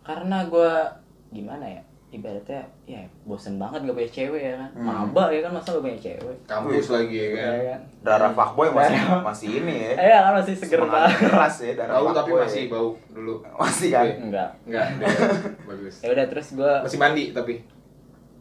[0.00, 0.88] karena gua
[1.30, 1.82] gimana ya?
[2.10, 4.70] Ibaratnya ya bosen banget gak punya cewek ya kan.
[4.72, 4.86] Hmm.
[5.10, 6.36] Maba ya kan masa gak punya cewek.
[6.44, 7.80] kampus lagi ya kan Ya kan.
[8.00, 9.92] Darah fuckboy masih masih ini ya.
[9.96, 11.18] Eh ya kan masih seger Semangat banget.
[11.24, 12.40] keras ya darah bau tapi fuckboy.
[12.40, 14.04] masih bau dulu Masih kan?
[14.04, 14.14] Iya.
[14.20, 14.48] Enggak.
[14.64, 14.86] enggak
[15.68, 17.52] bagus Ya udah terus gua masih mandi tapi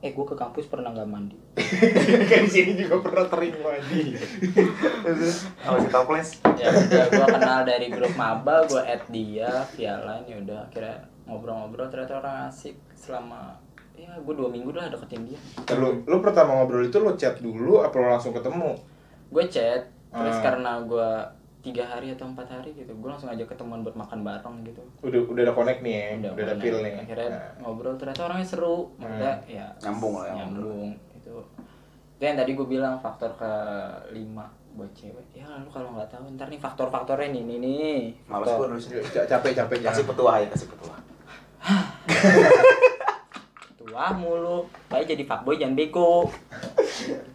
[0.03, 1.39] eh gua ke kampus pernah nggak mandi.
[2.29, 4.19] kan di sini juga pernah tering mandi
[5.57, 6.29] Kalau si toples.
[6.53, 10.95] ya udah gue kenal dari grup maba gue add dia via line ya udah akhirnya
[11.23, 13.55] ngobrol-ngobrol ternyata orang asik selama
[13.93, 15.39] ya gue dua minggu lah deketin dia
[15.73, 18.75] lu lu pertama ngobrol itu lu chat dulu apa lu langsung ketemu
[19.29, 20.43] gue chat terus Ah.
[20.43, 21.09] karena gue
[21.63, 22.91] tiga hari atau empat hari gitu.
[22.91, 24.83] Gue langsung aja ketemuan buat makan bareng gitu.
[24.99, 26.05] Udah udah ada connect nih ya?
[26.13, 26.61] Udah, ada connect.
[26.61, 27.51] feel nih akhirnya Nah.
[27.57, 28.91] ngobrol ternyata orangnya seru.
[28.93, 29.47] Maksudnya Hmm.
[29.49, 31.33] ya Nyambung lah ya, nyambung itu
[32.13, 33.51] itu yang tadi gue bilang faktor ke
[34.11, 35.23] lima buat cewek.
[35.33, 37.99] Ya lu kalau nggak tahu ntar nih faktor-faktornya nih nih nih.
[38.25, 38.85] Males Faktor- gue nulis.
[39.09, 40.95] Ca- capek capek Kasih petua ya, kasih petua.
[43.77, 44.67] tua mulu.
[44.87, 46.27] Baik jadi fuckboy jangan bego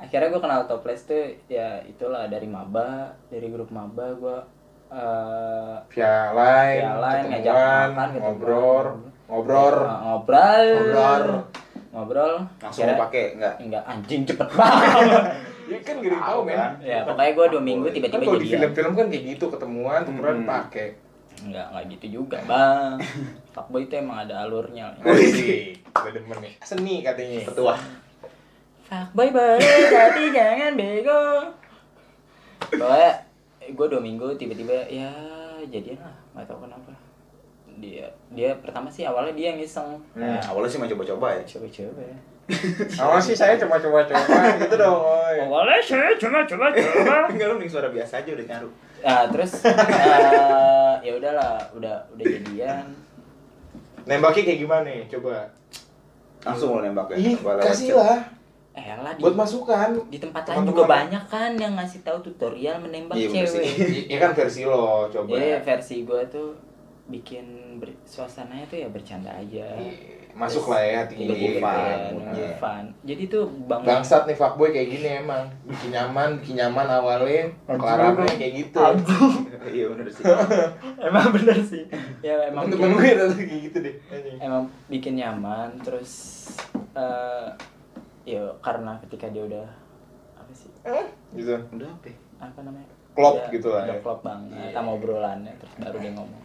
[0.00, 2.88] akhirnya gue kenal toples tuh ya itulah dari maba
[3.26, 4.38] dari grup maba gue
[4.90, 8.18] eh via line, Via line, ngajak makan, ketemuan.
[8.18, 8.86] ngobrol,
[9.28, 11.24] ngobrol, eh, ngobrol Ngobrol.
[11.90, 13.54] ngobrol Langsung Akhirnya- pakai enggak?
[13.60, 15.24] enggak anjing cepet banget
[15.70, 16.56] Ya kan gak yang tahu men.
[16.56, 16.72] Kan?
[16.82, 20.36] ya pokoknya gue dua minggu Kan tiba-tiba kalau di film-film kan kayak gitu ketemuan, tukeran
[20.36, 20.48] Hmm.
[20.48, 20.88] pakai.
[21.40, 22.98] enggak enggak gitu juga bang
[23.54, 26.52] fuckboy itu emang ada alurnya Wih, gue demen nih.
[26.60, 27.46] Seni katanya.
[27.46, 27.78] Petua.
[28.90, 31.46] Fuckboy boleh tapi jangan bego
[32.60, 33.10] Pokoknya
[33.70, 35.06] gue dua minggu tiba-tiba ya
[35.62, 36.90] jadian lah nggak tahu kenapa
[37.78, 40.26] dia dia pertama sih awalnya dia yang iseng Hmm.
[40.26, 41.42] Nah, awalnya sih mau coba-coba ya.
[41.46, 42.18] coba-coba ya
[42.98, 44.98] Awal sih saya cuma coba-coba gitu dong.
[44.98, 45.38] oi.
[45.38, 48.68] awalnya saya coba-coba coba Enggak lu mending suara biasa aja udah nyaru.
[49.00, 52.84] nah terus eh, ya udahlah udah udah jadian
[54.00, 55.04] Nembaknya kayak gimana nih?
[55.06, 55.44] Coba.
[56.42, 57.36] Langsung lo nembak ya.
[57.62, 58.18] Kasih lah.
[58.70, 59.88] Eh lah di, Buat masukan.
[60.06, 64.06] di tempat lain juga banyak kan yang ngasih tahu tutorial menembak Iya, cewek sih.
[64.06, 65.26] Iya kan versi lo, coba.
[65.28, 66.48] Jadi versi gue tuh
[67.06, 69.66] bikin ber- suasananya tuh ya bercanda aja.
[69.74, 71.58] Iya, Masuk lah ya hati Iya, ini.
[71.58, 72.50] fun, iya, iya.
[72.54, 72.84] fun.
[73.02, 75.42] Jadi tuh bang Bangsat nih fuckboy kayak gini emang.
[75.66, 77.50] Bikin nyaman, bikin nyaman awalnya.
[77.66, 78.78] Kelarangnya kayak gitu.
[79.60, 80.22] Iya bener sih.
[81.10, 81.82] emang bener sih.
[82.22, 83.94] Ya emang Temen gue rata kayak gitu deh.
[84.38, 86.46] emang bikin nyaman terus
[86.94, 87.50] eh
[88.22, 89.66] ya karena ketika dia udah
[90.34, 90.70] apa sih
[91.30, 91.54] Gitu.
[91.70, 92.06] Udah apa?
[92.06, 92.16] ya?
[92.40, 94.00] apa namanya Klop Dia gitu lah udah ya.
[94.00, 94.70] klop banget Iya.
[94.72, 96.42] sama obrolannya terus baru dia ngomong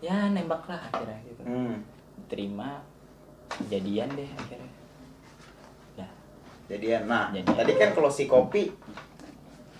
[0.00, 1.74] ya nembak lah akhirnya gitu Hmm.
[2.26, 2.80] terima
[3.66, 4.72] jadian deh akhirnya
[5.96, 6.08] ya
[6.66, 7.02] Jadian.
[7.04, 7.52] Nah, Jadian.
[7.52, 8.70] tadi kan kalau si kopi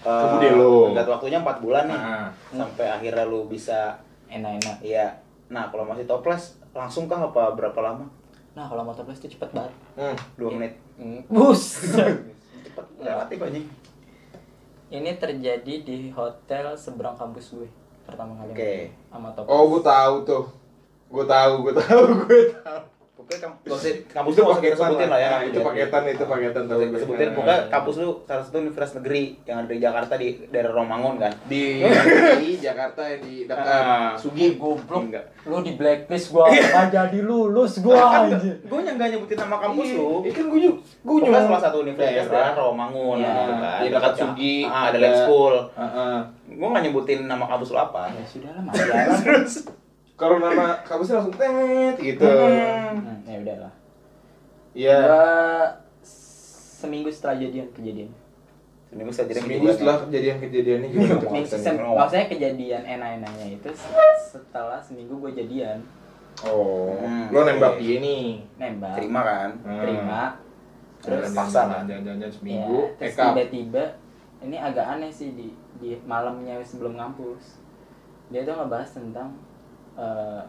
[0.01, 0.89] Kamu deh lo.
[0.89, 1.95] tenggat waktunya 4 bulan nih.
[1.95, 2.29] Nah.
[2.51, 3.95] Sampai akhirnya lu bisa
[4.27, 5.13] enak-enak iya.
[5.47, 8.07] Nah, kalau masih toples langsung kah apa berapa lama?
[8.51, 10.17] nah kalau motocross itu cepet banget Hmm.
[10.37, 10.75] 2 menit.
[11.01, 11.81] Hmm, bus
[12.61, 13.67] Cepet lewat ya anjing.
[14.91, 17.69] ini terjadi di hotel seberang kampus gue
[18.05, 18.75] pertama kali Oke.
[19.09, 20.45] sama top Oh, gue tahu tuh.
[21.09, 22.81] Gue tahu, gue tahu, gue tahu.
[23.21, 23.53] Pokoknya gak
[24.11, 25.29] kampus itu paketan sebutin lah ya.
[25.31, 27.29] Nah, itu paketan, itu paketan kita sebutin.
[27.31, 31.33] Pokoknya kampus lu salah satu universitas negeri yang ada di Jakarta di daerah Romangun kan.
[31.45, 31.85] di
[32.43, 34.13] di Jakarta yang di dekat Ah.
[34.15, 34.57] Sugi.
[34.57, 35.25] goblok Enggak.
[35.43, 39.87] lu di blacklist gua nggak jadi lulus gua anjir Gue yang gak nyebutin nama kampus
[39.87, 40.11] Iya, lu.
[40.21, 40.77] Iya kan gue juga.
[41.01, 42.45] Pokoknya juga salah satu universitas Daerah.
[42.51, 43.31] daerah Romangun Iya.
[43.31, 43.79] gitu kan.
[43.79, 45.55] Di dekat Sugi, ada lab school.
[45.73, 46.17] Heeh.
[46.51, 48.03] Gue gak nyebutin nama kampus lu apa.
[48.11, 48.73] ya sudah lah
[49.21, 49.53] Terus
[50.21, 52.29] Kalau nama kampusnya langsung tet gitu.
[52.29, 53.73] hmm, ya udah lah
[54.71, 55.01] Iya.
[56.77, 58.11] Seminggu setelah jadian kejadian
[58.87, 61.63] seminggu setelah jadi Seminggu setelah tuh Minggu- ceritanya.
[61.63, 63.95] sem- maksudnya kejadian enak-enaknya itu se-
[64.29, 65.79] setelah seminggu gue jadian
[66.43, 68.41] Oh, Hmm, lo nembak dia nih.
[68.57, 69.51] nembak terima kan.
[69.61, 69.79] Hmm.
[69.79, 70.21] terima
[70.99, 71.81] Terus terus paksa lah.
[71.85, 72.79] jalan-jalan ya, seminggu.
[72.97, 73.23] terus Eka.
[73.29, 73.85] tiba-tiba
[74.41, 77.61] ini agak aneh sih di di malamnya sebelum ngampus
[78.27, 79.31] dia tuh ngebahas tentang
[80.01, 80.41] eh,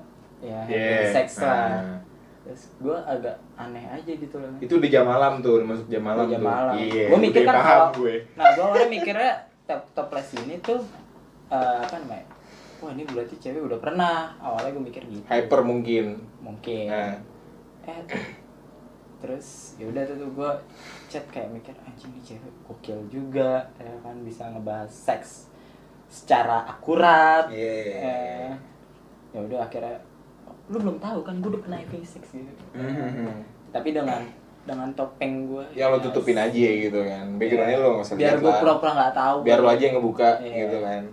[0.42, 1.12] ya Yeah.
[1.12, 1.98] seks lah Nah,
[2.42, 6.26] terus gue agak aneh aja gitu loh itu udah jam malam tuh, masuk jam malam
[6.26, 6.48] jam tuh.
[6.48, 6.74] malam.
[6.76, 7.06] Iya.
[7.08, 8.16] Gua mikir kan kalau- gue.
[8.34, 9.32] nah gue awalnya mikirnya
[9.64, 10.82] top toples ini tuh
[11.48, 12.26] eh, apa namanya
[12.80, 16.18] wah ini berarti cewek udah pernah awalnya gue mikir gitu Hyper mungkin.
[16.40, 17.14] mungkin Nah.
[17.84, 18.02] eh
[19.18, 20.52] terus ya udah tuh gue
[21.08, 25.54] chat kayak mikir anjing nih cewek gokil juga ya kan bisa ngebahas seks
[26.08, 28.02] secara akurat Iya.
[28.02, 28.52] eh,
[29.32, 29.98] ya udah akhirnya
[30.68, 33.44] lu belum tahu kan gue udah pernah HIV seks gitu Hmm.
[33.70, 34.24] tapi dengan
[34.62, 37.26] dengan topeng gue Ya lo tutupin aja gitu kan.
[37.36, 40.54] Backgroundnya lo nggak usah biar gue pura-pura nggak tahu Biar lo aja yang ngebuka Iya.
[40.62, 41.04] gitu kan.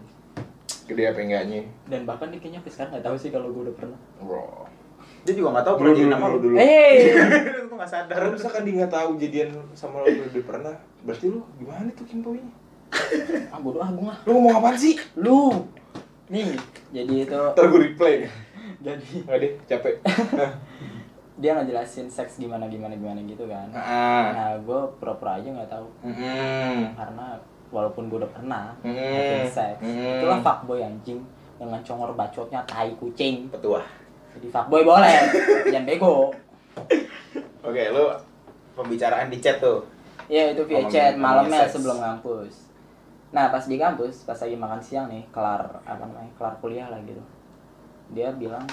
[0.85, 1.63] Gede apa enggaknya.
[1.85, 4.69] dan bahkan dia kayaknya sekarang nggak tahu sih kalau gue udah pernah Bro.
[5.21, 6.43] Dia juga gak tau Dulu pernah jadi dulu nama dulu lu.
[6.43, 6.57] dulu.
[6.57, 6.97] eh
[7.69, 8.15] Gue gak sadar.
[8.15, 12.53] Kalau misalkan dia nggak tahu jadian sama lo udah pernah, berarti lo gimana tuh kimpoinya?
[13.47, 14.97] ah bodoh ah gue mah Lo ngomong apaan sih?
[15.15, 15.53] lu
[16.29, 16.53] nih
[16.91, 18.17] jadi itu Ntar gue replay.
[18.85, 19.95] jadi Nggak deh, capek.
[20.33, 20.53] Nah.
[21.39, 24.27] dia ngejelasin seks gimana gimana gimana gitu kan Ah.
[24.29, 26.91] nah gue pura-pura aja nggak tahu Mm-mm.
[26.93, 27.39] karena
[27.71, 30.19] walaupun gue udah pernah having sex Hmm.
[30.19, 31.23] itulah fuckboy anjing
[31.55, 33.79] dengan congor bacotnya tai kucing Petua.
[34.35, 35.15] jadi fuckboy boleh
[35.71, 36.35] jangan bego
[37.61, 38.03] Oke, lu
[38.73, 39.87] pembicaraan di chat tuh.
[40.27, 41.79] ya itu via chat malamnya seks.
[41.79, 42.68] sebelum ngampus
[43.29, 47.01] nah pas di kampus pas lagi makan siang nih kelar apa namanya kelar kuliah lah
[47.03, 47.21] gitu.
[48.11, 48.65] Dia bilang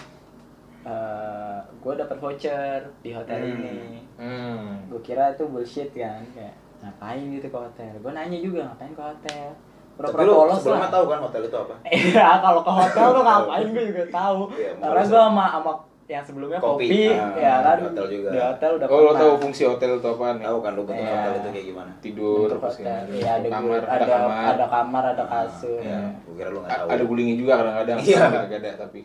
[0.84, 3.52] eh gue dapat voucher di hotel Hmm.
[3.58, 4.00] ini.
[4.16, 4.68] Hmm.
[4.88, 7.92] gue kira itu bullshit kan kayak ngapain gitu ke hotel?
[8.00, 9.50] Gue nanya juga ngapain ke hotel?
[9.96, 11.76] Pura-pura lu polos sebelumnya lah tahu kan hotel itu apa?
[11.90, 14.40] iya kalau ke hotel tuh ngapain gue juga tahu.
[14.54, 15.72] Iya, karena gue sama sama
[16.06, 16.86] yang sebelumnya Kopi.
[16.86, 18.30] kopi, Ah, ya kan di hotel juga.
[18.30, 20.38] di hotel udah Oh lo tahu fungsi hotel itu apaan?
[20.38, 21.14] Tahu kan lu bentuk Iya.
[21.16, 21.92] hotel itu kayak gimana?
[22.00, 23.04] Tidur, terus hotel.
[23.16, 26.88] ya, ada kamar, ada, ada kamar, ada kamar ada kasur Iya, gue kira lu tahu.
[26.88, 27.98] ada gulingnya juga kadang-kadang.
[28.00, 28.22] Iya.
[28.46, 29.02] Nggak ada tapi.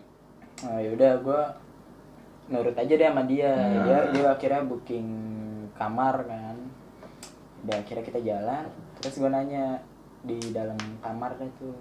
[0.60, 1.40] nah yaudah gue
[2.50, 3.80] nurut aja deh sama dia Hmm.
[3.80, 5.08] dia dia akhirnya booking
[5.72, 6.56] kamar kan
[7.60, 9.80] udah akhirnya kita jalan terus gue nanya
[10.20, 11.72] di dalam kamar tuh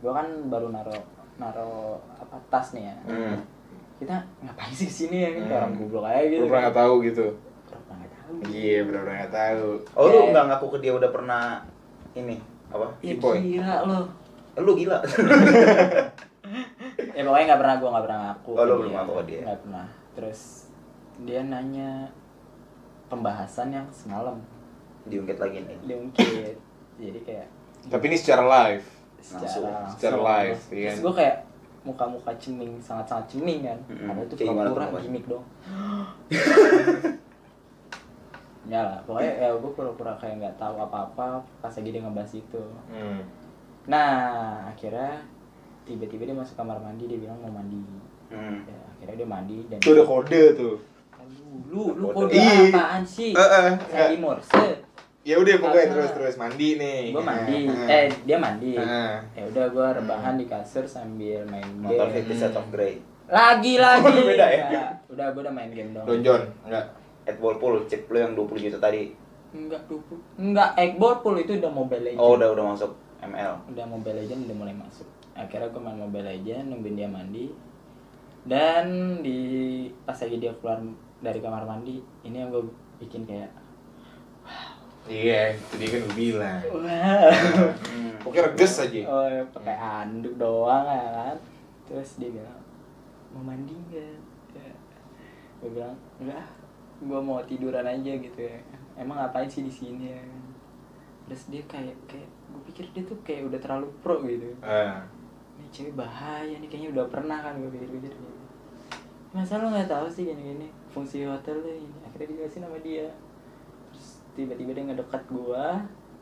[0.00, 0.98] gue kan baru naro
[1.36, 1.70] naro
[2.16, 3.38] apa tas nih ya Hmm.
[4.04, 5.58] Kita ngapain sih sini ya kita Hmm.
[5.58, 7.26] orang goblok aja gitu Lu pernah nggak tahu gitu?
[7.64, 9.68] Pura-pura nggak tahu Iya, benar-benar nggak tahu.
[9.94, 10.30] Oh, lu Iya.
[10.30, 11.42] nggak ngaku ke dia udah pernah
[12.12, 12.36] ini
[12.66, 12.86] apa?
[13.00, 13.98] ya gila lo
[14.56, 14.98] Lu gila.
[17.10, 19.40] ya pokoknya nggak pernah gue nggak pernah ngaku Oh, lu belum ngaku ke dia.
[19.44, 20.40] nggak pernah terus
[21.20, 21.90] dia nanya
[23.04, 24.36] pembahasan yang semalam
[25.04, 25.78] Diungkit lagi nih.
[25.84, 26.56] diungkit
[26.96, 27.46] jadi kayak
[27.84, 28.86] Tapi ini secara live.
[29.18, 29.44] secara
[29.80, 30.90] Langsung, secara live, iya.
[30.90, 31.36] terus gue kayak
[31.84, 34.08] muka-muka ceming sangat-sangat ceming kan Mm-mm.
[34.08, 35.44] ada tuh Kayak gimana pura-pura gimmick dong
[38.64, 41.26] ya lah pokoknya ya gue pura-pura kayak nggak tahu apa-apa
[41.60, 43.20] pas lagi dia ngebahas itu Hmm.
[43.84, 44.16] nah
[44.66, 45.20] akhirnya
[45.84, 47.84] tiba-tiba dia masuk kamar mandi dia bilang mau mandi
[48.24, 48.64] Hmm.
[48.64, 50.74] ya, akhirnya dia mandi dan Itu udah kode tuh.
[51.12, 52.32] Aduh, lu lu Kode.
[52.32, 54.64] kode apaan sih Heeh, Sandi Morse
[55.24, 57.08] Ya udah pokoknya terus terus mandi nih.
[57.10, 59.24] gue mandi Nah, eh dia mandi nah.
[59.32, 63.00] ya udah gue rebahan di kasur sambil main Motor game Fifty Set of Grey.
[63.26, 64.64] lagi lagi Beda ya?
[64.68, 66.84] Nggak, udah gue udah main game dong Donjon, enggak.
[67.24, 69.16] At ball pool, chip lu yang 20 juta tadi.
[69.50, 73.52] enggak dupu enggak Eggball pool itu udah mobile legend Oh, udah udah masuk ML.
[73.66, 77.48] udah mobile legend udah mulai masuk akhirnya gue main mobile legend nungguin dia mandi
[78.44, 78.86] dan
[79.18, 79.38] di
[80.04, 80.84] pas lagi dia keluar
[81.18, 83.48] dari kamar mandi ini yang gue bikin kayak
[85.04, 86.60] Iya, itu dia kan gue bilang.
[86.64, 88.10] Hmm.
[88.24, 89.00] Pokoknya reges aja.
[89.04, 91.36] oh ya, pakai handuk doang ya kan
[91.84, 92.60] terus dia bilang
[93.28, 94.16] mau mandi nggak
[94.56, 94.72] ya.
[95.60, 96.48] gue bilang enggak
[97.04, 98.56] gue mau tiduran aja gitu ya
[98.96, 100.22] emang ngapain sih di sini ya
[101.28, 105.04] terus dia kayak kayak gue pikir dia tuh kayak udah terlalu pro gitu Ah.
[105.60, 108.32] ini cewek bahaya nih kayaknya udah pernah kan gue pikir-pikir gitu
[109.36, 113.12] masa lo nggak tahu sih gini-gini fungsi hotel tuh ini akhirnya dikasih nama dia
[114.34, 115.78] tiba-tiba dia ngedekat gua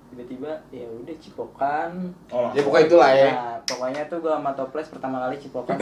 [0.09, 3.31] tiba-tiba ya udah cipokan Oh, Ya pokoknya itulah ya.
[3.33, 5.77] nah pokoknya tuh gua sama toples pertama kali cipokan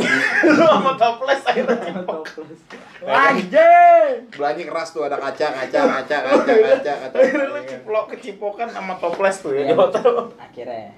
[0.47, 2.79] lu sama toples akhirnya sama toples kan?
[3.11, 7.17] anjing Belanja keras tuh ada kaca, kaca, kaca, kaca, kaca, kaca.
[7.17, 10.31] Akhirnya lu ciplok kecipokan sama toples tuh ya di hotel.
[10.37, 10.95] akhirnya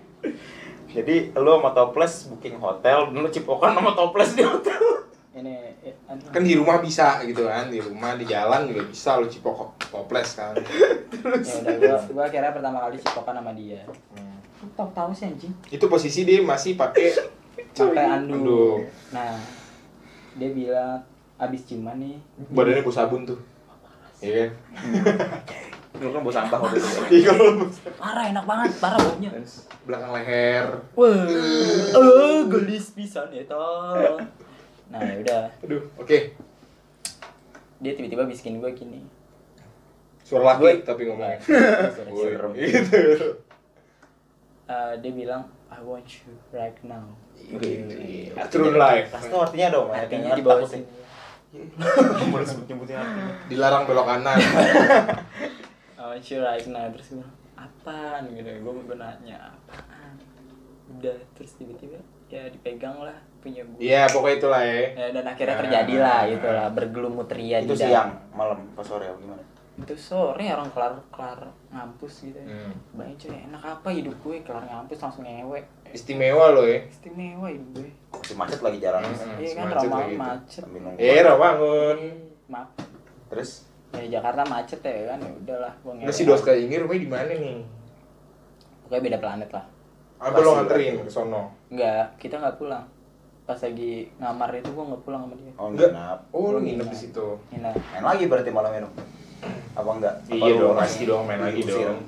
[0.87, 4.77] Jadi lu sama toples booking hotel, lu cipokan sama toples di hotel.
[5.33, 5.95] Ini eh.
[6.29, 10.37] Kan di rumah bisa gitu kan, di rumah di jalan juga bisa lu cipok toples
[10.37, 10.53] kan.
[11.47, 13.81] ya udah gua gua akhirnya pertama kali cipokan sama dia
[14.13, 14.37] Hmm.
[14.61, 17.17] Lu tahu-tahu sih anjing Itu posisi dia masih pakai
[17.73, 18.85] sampai andu.
[19.11, 19.41] Nah,
[20.37, 21.01] dia bilang
[21.35, 22.17] abis ciuman nih.
[22.53, 23.41] badannya bau sabun tuh.
[24.23, 24.51] Iya kan?
[25.99, 26.89] Lu kan bawa sampah waktu itu.
[27.27, 27.33] Iya
[27.99, 29.31] Parah enak banget, parah baunya.
[29.83, 30.67] belakang leher.
[30.95, 31.27] Wah,
[31.91, 34.21] eh gelis pisan ya toh.
[34.93, 35.43] Nah, ya udah.
[35.65, 36.19] Aduh, oke.
[37.81, 39.01] Dia tiba-tiba bisikin gue gini.
[40.21, 41.41] Suara laki tapi ngomongnya.
[41.97, 42.53] Serem.
[42.53, 43.01] Gitu.
[44.69, 47.09] Eh, dia bilang, I want you right now.
[48.53, 49.09] True life.
[49.17, 50.85] Tau artinya dong, Artinya di bawah sini.
[52.33, 53.33] Boleh sebut-nyebutin artinya.
[53.49, 54.37] Dilarang belok kanan.
[55.99, 56.85] I want you right now.
[56.93, 58.49] Terus gue bilang, apaan gitu.
[58.61, 60.21] Gue gue nanya, apaan?
[60.93, 61.97] Udah, terus tiba-tiba
[62.29, 63.79] ya dipegang lah punya gue.
[63.83, 64.81] Iya, pokoknya itulah ya.
[64.95, 69.05] Ya, dan akhirnya terjadi lah gitu lah bergelumut ria Itu di siang, malam, pas sore
[69.05, 69.43] apa gimana?
[69.73, 71.41] itu sore orang kelar kelar
[71.73, 72.47] ngampus gitu ya.
[72.47, 72.73] Hmm.
[72.93, 75.59] Bayangin cuy enak apa hidup gue kelar ngampus langsung ngewe
[75.93, 76.81] Istimewa loh ya.
[76.87, 79.01] istimewa hidup gue Masih macet lagi jalan.
[79.03, 79.41] Hmm.
[79.41, 80.21] iya kan ramah gitu.
[80.21, 81.01] macet nunggu.
[81.01, 81.19] Eh.
[81.19, 82.13] Eh,
[82.53, 82.69] maaf
[83.33, 83.51] Terus
[83.97, 87.33] ya Jakarta macet ya kan ya udahlah gue Udah si Doska ini rumahnya di mana
[87.33, 87.57] nih?
[88.85, 89.65] pokoknya beda planet lah
[90.21, 91.49] Apa lo nganterin ke sono?
[91.73, 92.85] enggak kita nggak pulang
[93.53, 95.91] pas lagi ngamar itu gue nggak pulang sama dia oh Enggak.
[95.93, 96.19] nginap.
[96.33, 97.27] Oh, lu nginep di situ.
[97.51, 98.89] ini Main lagi berarti malam itu.
[99.73, 100.15] Apa enggak?
[100.23, 101.99] Apa Iya lu dong, pasti dong main lagi dong.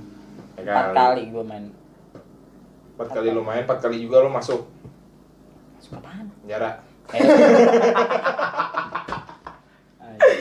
[0.56, 1.64] Ya empat kali gue main
[2.94, 4.60] Empat kali lo main, empat kali juga lo masuk
[5.76, 6.80] suka apaan penjara.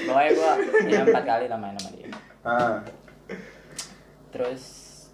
[0.04, 0.52] Pokoknya gue
[0.88, 2.08] ya empat kali lah main sama dia
[2.44, 2.80] Ah.
[4.30, 4.64] terus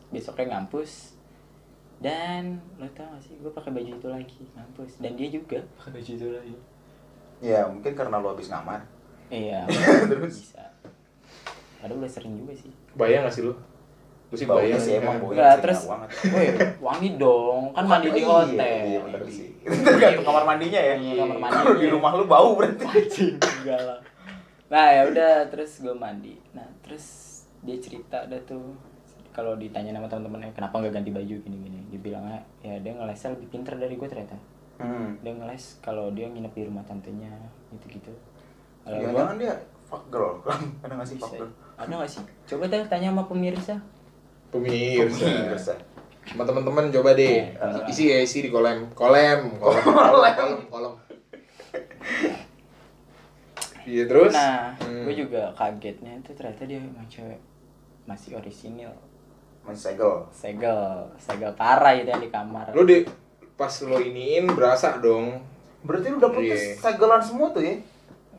[0.10, 1.14] besoknya ngampus
[2.00, 2.44] dan
[2.76, 6.12] lo tau gak sih gue pakai baju itu lagi ngampus dan dia juga pakai baju
[6.14, 6.56] itu lagi
[7.40, 8.84] Ya, mungkin karena lu habis ngamar.
[9.30, 9.64] iya
[10.12, 10.44] Terus?
[10.44, 10.64] bisa
[11.78, 13.56] padahal udah sering juga sih Bayang gak sih lo?
[14.28, 15.24] Lu sih bayang sih emang kan?
[15.24, 15.80] baunya Enggak, sih terus.
[16.30, 19.50] Woi, wangi dong kan mandi di Iya, hotel Iya, bener sih.
[19.88, 20.94] Tergantung kamar mandinya ya.
[20.94, 21.80] Iya, kamar Kalau mandinya.
[21.80, 22.86] di rumah lu bau berarti.
[23.34, 24.00] enggak lah
[24.68, 27.06] nah ya udah terus gue mandi nah terus
[27.60, 28.78] dia cerita ada tuh
[29.40, 33.32] kalau ditanya sama teman-temannya kenapa nggak ganti baju gini gini dia bilangnya ya dia ngelesnya
[33.34, 34.36] lebih pinter dari gue ternyata
[34.76, 35.12] Hmm.
[35.20, 37.28] dia ngeles kalau dia nginep di rumah tantenya
[37.70, 38.12] gitu gitu
[38.82, 40.40] kalau gue Jangan-jangan dia fuck girl.
[40.84, 41.52] Ada nggak sih fuck bisa girl?
[41.76, 43.76] ada nggak sih coba deh tanya sama pemirsa
[44.50, 45.24] Pemirsa.
[45.24, 45.74] Pemirsa.
[46.26, 47.52] Sama teman-teman coba deh.
[47.52, 47.86] Iya.
[47.86, 48.88] Isi ya, isi di kolom.
[48.94, 50.94] Kolom, kolom, kolom, kolom, kolom.
[53.84, 54.32] Iya terus?
[54.32, 55.06] nah Hmm.
[55.06, 57.40] gue juga kagetnya itu ternyata dia emang cewek
[58.06, 58.90] masih orisinil
[59.70, 60.14] Masih segel.
[60.30, 60.82] segel
[61.16, 63.06] segel parah itu yang di kamar Lo di
[63.54, 65.38] pas lo iniin berasa dong.
[65.80, 66.74] Berarti lu dapetnya Iya.
[66.76, 67.76] segelan semua tuh ya?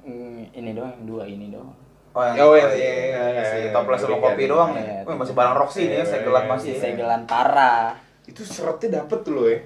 [0.01, 1.71] Hmm, ini doang yang dua ini doang
[2.11, 4.83] Oh, Oh, yang- iya, iya, iya, si iya, toples sama iya, kopi iya, doang iya.
[4.99, 5.07] nih.
[5.07, 6.71] Wih, masih barang Roxy nih ya, Iya, segelan iya, masih.
[6.71, 6.81] ya.
[6.83, 7.87] segelan parah
[8.25, 9.59] Itu seretnya dapet tuh lo ya.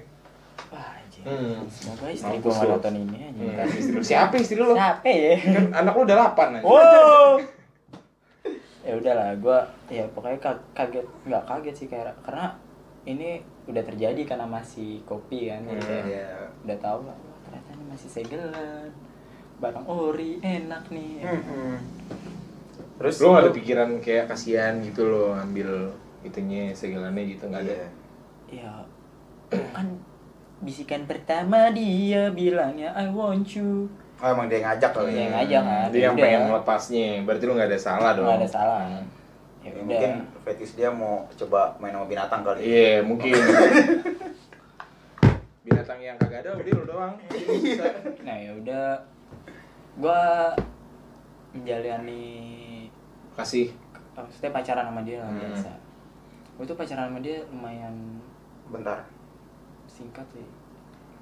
[0.67, 1.57] wah anjing Hmm.
[1.67, 2.69] semoga istri gue lu.
[2.69, 4.01] nonton ini aja Hmm, istri lu.
[4.03, 4.71] Siapa istri lu?
[4.71, 6.61] siapa ya Kan anak lu udah 8 aja.
[6.61, 7.29] wow
[8.85, 12.53] ya udahlah gue ya pokoknya ka- kaget nggak kaget sih kayak karena
[13.03, 13.29] ini
[13.65, 16.53] udah terjadi karena masih kopi kan Hmm, Iya.
[16.61, 18.89] udah tahu lah wah, ternyata ini masih segelan
[19.57, 21.77] barang ori enak nih Hmm.
[22.95, 27.89] Terus gak ada pikiran kayak kasihan gitu loh ambil itunya segelannya gitu nggak ada.
[28.47, 28.73] Iya.
[29.47, 29.87] ya kan
[30.57, 35.21] bisikan pertama dia bilangnya I want you Oh emang dia ngajak kali Dia ya.
[35.21, 37.07] yang ngajak kan Dia yang pengen melepasnya.
[37.21, 38.23] Berarti lu nggak ada salah dong.
[38.25, 38.99] nggak ada salah ya
[39.59, 42.61] Ya, udah mungkin fetish dia mau coba main sama binatang kali.
[42.61, 43.33] Iya, mungkin.
[45.65, 47.13] Binatang yang kagak ada udah lu doang.
[47.27, 47.85] Bisa.
[48.21, 48.85] nah ya udah
[49.97, 50.51] gua
[51.49, 52.21] menjalani
[53.33, 53.73] Kasih.
[54.13, 55.39] maksudnya pacaran sama dia lah Hmm.
[55.41, 55.69] biasa
[56.55, 57.93] gue tuh pacaran sama dia lumayan
[58.69, 59.01] Bentar.
[59.85, 60.45] singkat sih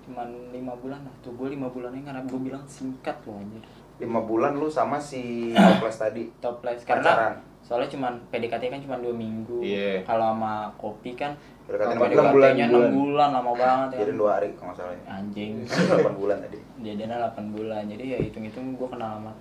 [0.04, 3.64] cuman lima bulan lah tuh gue lima bulannya karena gue bilang singkat loh anjir
[3.96, 5.22] Lima bulan lu sama si
[5.56, 6.26] Toples tadi.
[6.38, 7.00] toples Pacaran.
[7.00, 7.28] karena
[7.62, 10.02] soalnya cuman PDKT kan cuma dua minggu Iya.
[10.04, 11.32] kalau sama kopi kan
[11.64, 12.28] Apa sama enam dia.
[12.28, 12.90] bulan, PDKT-nya bulan.
[12.90, 15.04] 6 bulan lama banget ya Jadi dua hari kalau nggak salah ya.
[15.14, 16.60] anjing 8 bulan tadi.
[16.86, 19.32] jadinya 8 bulan jadi ya hitung-hitung gue kenal sama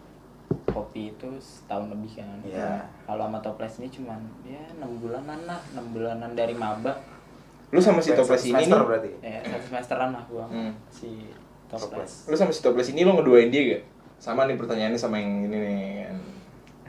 [0.69, 2.71] kopi itu setahun lebih kan Iya.
[3.03, 6.93] kalau sama toples ini cuman ya 6 bulanan lah 6 bulanan dari maba
[7.73, 9.11] Lu sama si Toples ini Semester berarti.
[9.19, 10.73] ya satu semesteran lah gua Hmm.
[10.87, 11.09] si
[11.67, 12.29] toples.
[12.29, 13.83] Lu sama si Toples ini lu ngeduain dia gak?
[14.19, 15.81] Sama nih pertanyaannya sama yang ini nih.
[16.05, 16.17] kan.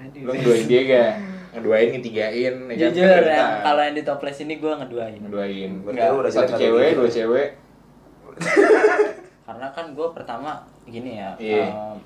[0.03, 0.21] Aduh.
[0.21, 1.13] Lu ngeduain dia gak?
[1.53, 5.71] Ngeduain, ngetigain, ya jujur Kan ya kalau yang di toples ini gua ngeduain ngeduain.
[5.79, 6.19] Berarti Enggak.
[6.19, 7.47] udah Satu cewek, dua cewek.
[9.45, 10.51] karena kan gua pertama
[10.83, 11.63] gini ya Iya.
[11.63, 11.97] em,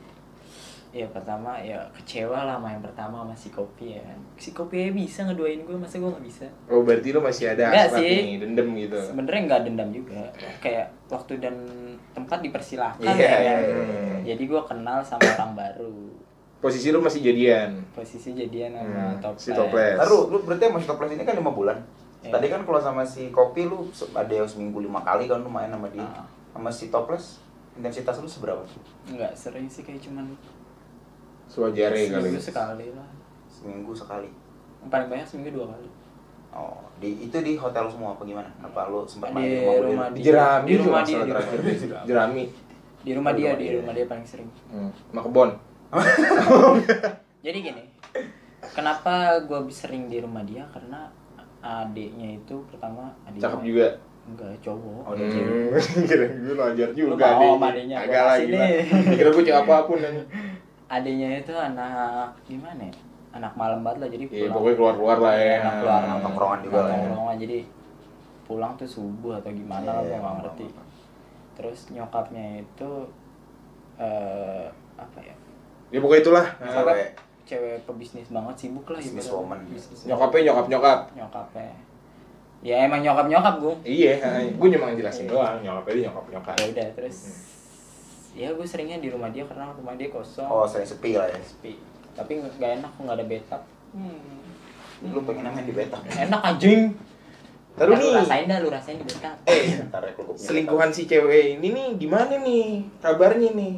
[0.97, 4.75] ya pertama ya kecewa lah sama yang pertama sama si kopi ya kan si kopi
[4.79, 8.01] ya bisa ngeduain gue masa gue nggak bisa Oh berarti lu masih ada Enggak hasrat
[8.01, 8.17] sih.
[8.19, 8.97] nih, dendam gitu.
[8.97, 10.21] sebenarnya nggak dendam juga
[10.57, 11.55] kayak waktu dan
[12.11, 13.59] tempat dipersilahkan Iya, ya iya, kan?
[13.61, 14.17] iya.
[14.27, 15.93] jadi gue kenal sama orang baru
[16.57, 17.69] Posisi lu masih jadian.
[17.93, 19.93] posisi jadian sama Hmm, toples si Toples.
[19.95, 21.77] Taruh, lu berarti sama si Toples ini kan lima bulan.
[22.19, 22.33] Iya.
[22.33, 25.69] Tadi kan kalau sama si Kopi lu ada yang seminggu lima kali kan lu main
[25.69, 26.01] sama dia.
[26.01, 26.25] Ah.
[26.49, 28.65] Sama si Toples intensitas lu seberapa?
[29.05, 30.33] nggak sering sih kayak cuman
[31.47, 32.27] Sewajarnya kali.
[32.27, 33.09] seminggu sekali lah
[33.47, 34.29] Seminggu sekali.
[34.85, 35.89] paling banyak seminggu dua kali
[36.49, 38.49] Oh, di itu di hotel semua apa gimana?
[38.59, 40.15] Apa lu sempat main di di rumah, rumah dia?
[40.15, 41.57] Di Jerami Di rumah dia, di terakhir.
[41.59, 41.99] rumah dia.
[42.09, 42.43] Jerami.
[42.97, 44.89] di rumah dia di rumah dia paling sering Hmm.
[45.05, 45.49] Sama kebon.
[47.39, 47.83] jadi gini
[48.67, 51.07] kenapa gue sering di rumah dia karena
[51.59, 53.87] adiknya itu pertama adiknya Cakep juga.
[54.25, 55.13] enggak cowok Oh.
[55.13, 55.71] Hmm,
[56.03, 57.25] kira gue belajar juga
[57.63, 58.35] adeknya, Agak gua lah.
[59.05, 60.15] Dikira gue cewek apa pun dan
[60.87, 62.95] adiknya itu anak gimana ya
[63.33, 65.55] anak malam banget lah jadi Iya, pulang pokoknya keluar-keluar lah ya.
[65.59, 67.33] anak keluar Anak tongkrongan juga lah ya.
[67.37, 67.57] jadi
[68.43, 70.83] pulang tuh subuh atau gimana lah Iya, gue nggak iya, ngerti iya.
[71.53, 72.91] terus nyokapnya itu
[73.97, 75.35] eh apa ya
[75.87, 76.45] Ya pokoknya itulah.
[76.59, 77.09] Cewek.
[77.47, 79.39] cewek pebisnis banget sibuk lah Business ibaratnya.
[79.39, 79.59] woman.
[80.03, 80.99] Nyokapnya nyokap nyokap.
[81.15, 81.67] nyokapnya
[82.59, 84.11] ya emang nyokap nyokap gue Iya,
[84.51, 85.55] gue cuma ngejelasin doang.
[85.61, 86.55] Nyokapnya dia nyokap nyokap.
[86.57, 87.17] ya udah terus
[88.37, 91.39] ya gue seringnya di rumah dia karena rumah dia kosong Oh, sering sepi lah ya.
[91.39, 91.73] sepi
[92.13, 94.45] tapi nggak enak nggak ada bathtub hmm.
[95.07, 95.97] Lu pengen main di beta.
[96.07, 96.89] enak anjing
[97.73, 98.13] Taruh Nah, lu nih.
[98.19, 102.33] rasain dah lu rasain di bathtub Eh, Ntar ya selingkuhan si cewek ini nih gimana
[102.37, 103.75] nih kabarnya nih?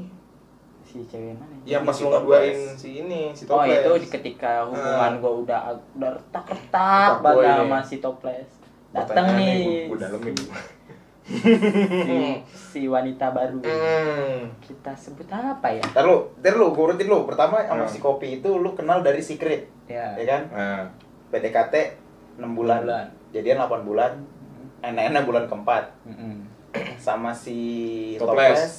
[0.82, 3.78] si cewek mana Yang pas lu ngeduain si ini, si Oh Toples.
[3.78, 5.18] itu di- ketika hubungan Ah.
[5.18, 5.60] gua udah
[5.94, 7.52] udah retak retak nih.
[7.54, 8.50] sama si toples
[8.90, 10.36] datang nih gua- gua dalemin.
[11.30, 12.18] Si,
[12.50, 14.50] si wanita baru Hmm.
[14.60, 17.24] kita sebut apa ya Ntar lu, ntar lu, gue urutin lu.
[17.24, 17.88] Pertama sama Hmm.
[17.88, 20.42] si Kopi itu lu kenal dari Secret, ya ya kan?
[20.50, 20.82] Nah,
[21.30, 21.76] PDKT
[22.38, 22.82] 6 bulan.
[22.82, 23.06] Bulan.
[23.30, 24.12] Jadian 8 bulan.
[24.80, 25.84] Enak-enak bulan keempat.
[26.04, 26.48] Mm-mm.
[26.96, 27.58] Sama si
[28.16, 28.56] Toples.
[28.56, 28.76] Toples.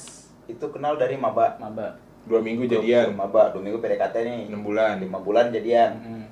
[0.49, 1.55] itu kenal dari maba.
[1.57, 4.41] maba dua minggu jadian, dua Maba, dua minggu PDKT nih.
[4.47, 4.99] enam bulan.
[4.99, 5.93] 5 bulan jadian.
[5.95, 6.23] Mm-mm.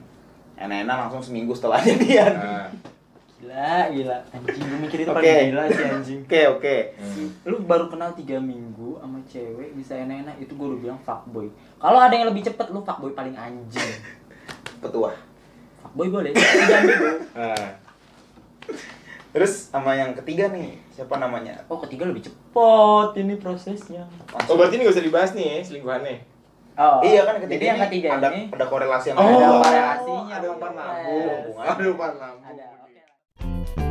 [0.55, 2.33] Enak-enak langsung seminggu setelah jadian.
[2.35, 2.67] Nah,
[3.39, 5.17] gila gila anjing gue mikir itu Oke.
[5.17, 6.75] paling gila sih anjing Oke, oke.
[6.99, 7.27] hmm.
[7.43, 11.97] lu baru kenal tiga minggu sama cewek bisa enak-enak itu gue udah bilang fuckboy kalau
[11.97, 13.95] ada yang lebih cepet lu fuckboy paling anjing
[14.77, 15.15] Petua.
[15.79, 17.69] fuckboy boleh jangan bego nah.
[19.29, 21.61] Terus sama yang ketiga nih, siapa namanya?
[21.69, 24.09] oh ketiga lebih cepet ini prosesnya
[24.49, 26.17] Oh berarti ini gak usah dibahas nih ya, selingkuhannya.
[26.75, 30.33] oh iya kan ketiga jadi yang ketiga ada ini ada korelasi yang Oh, ada korelasinya.
[30.33, 31.29] Ada umpan lambung.
[31.45, 31.61] Hubungan.
[31.61, 32.41] Ada umpan lambung.
[32.41, 32.65] ada
[33.39, 33.88] Thank you.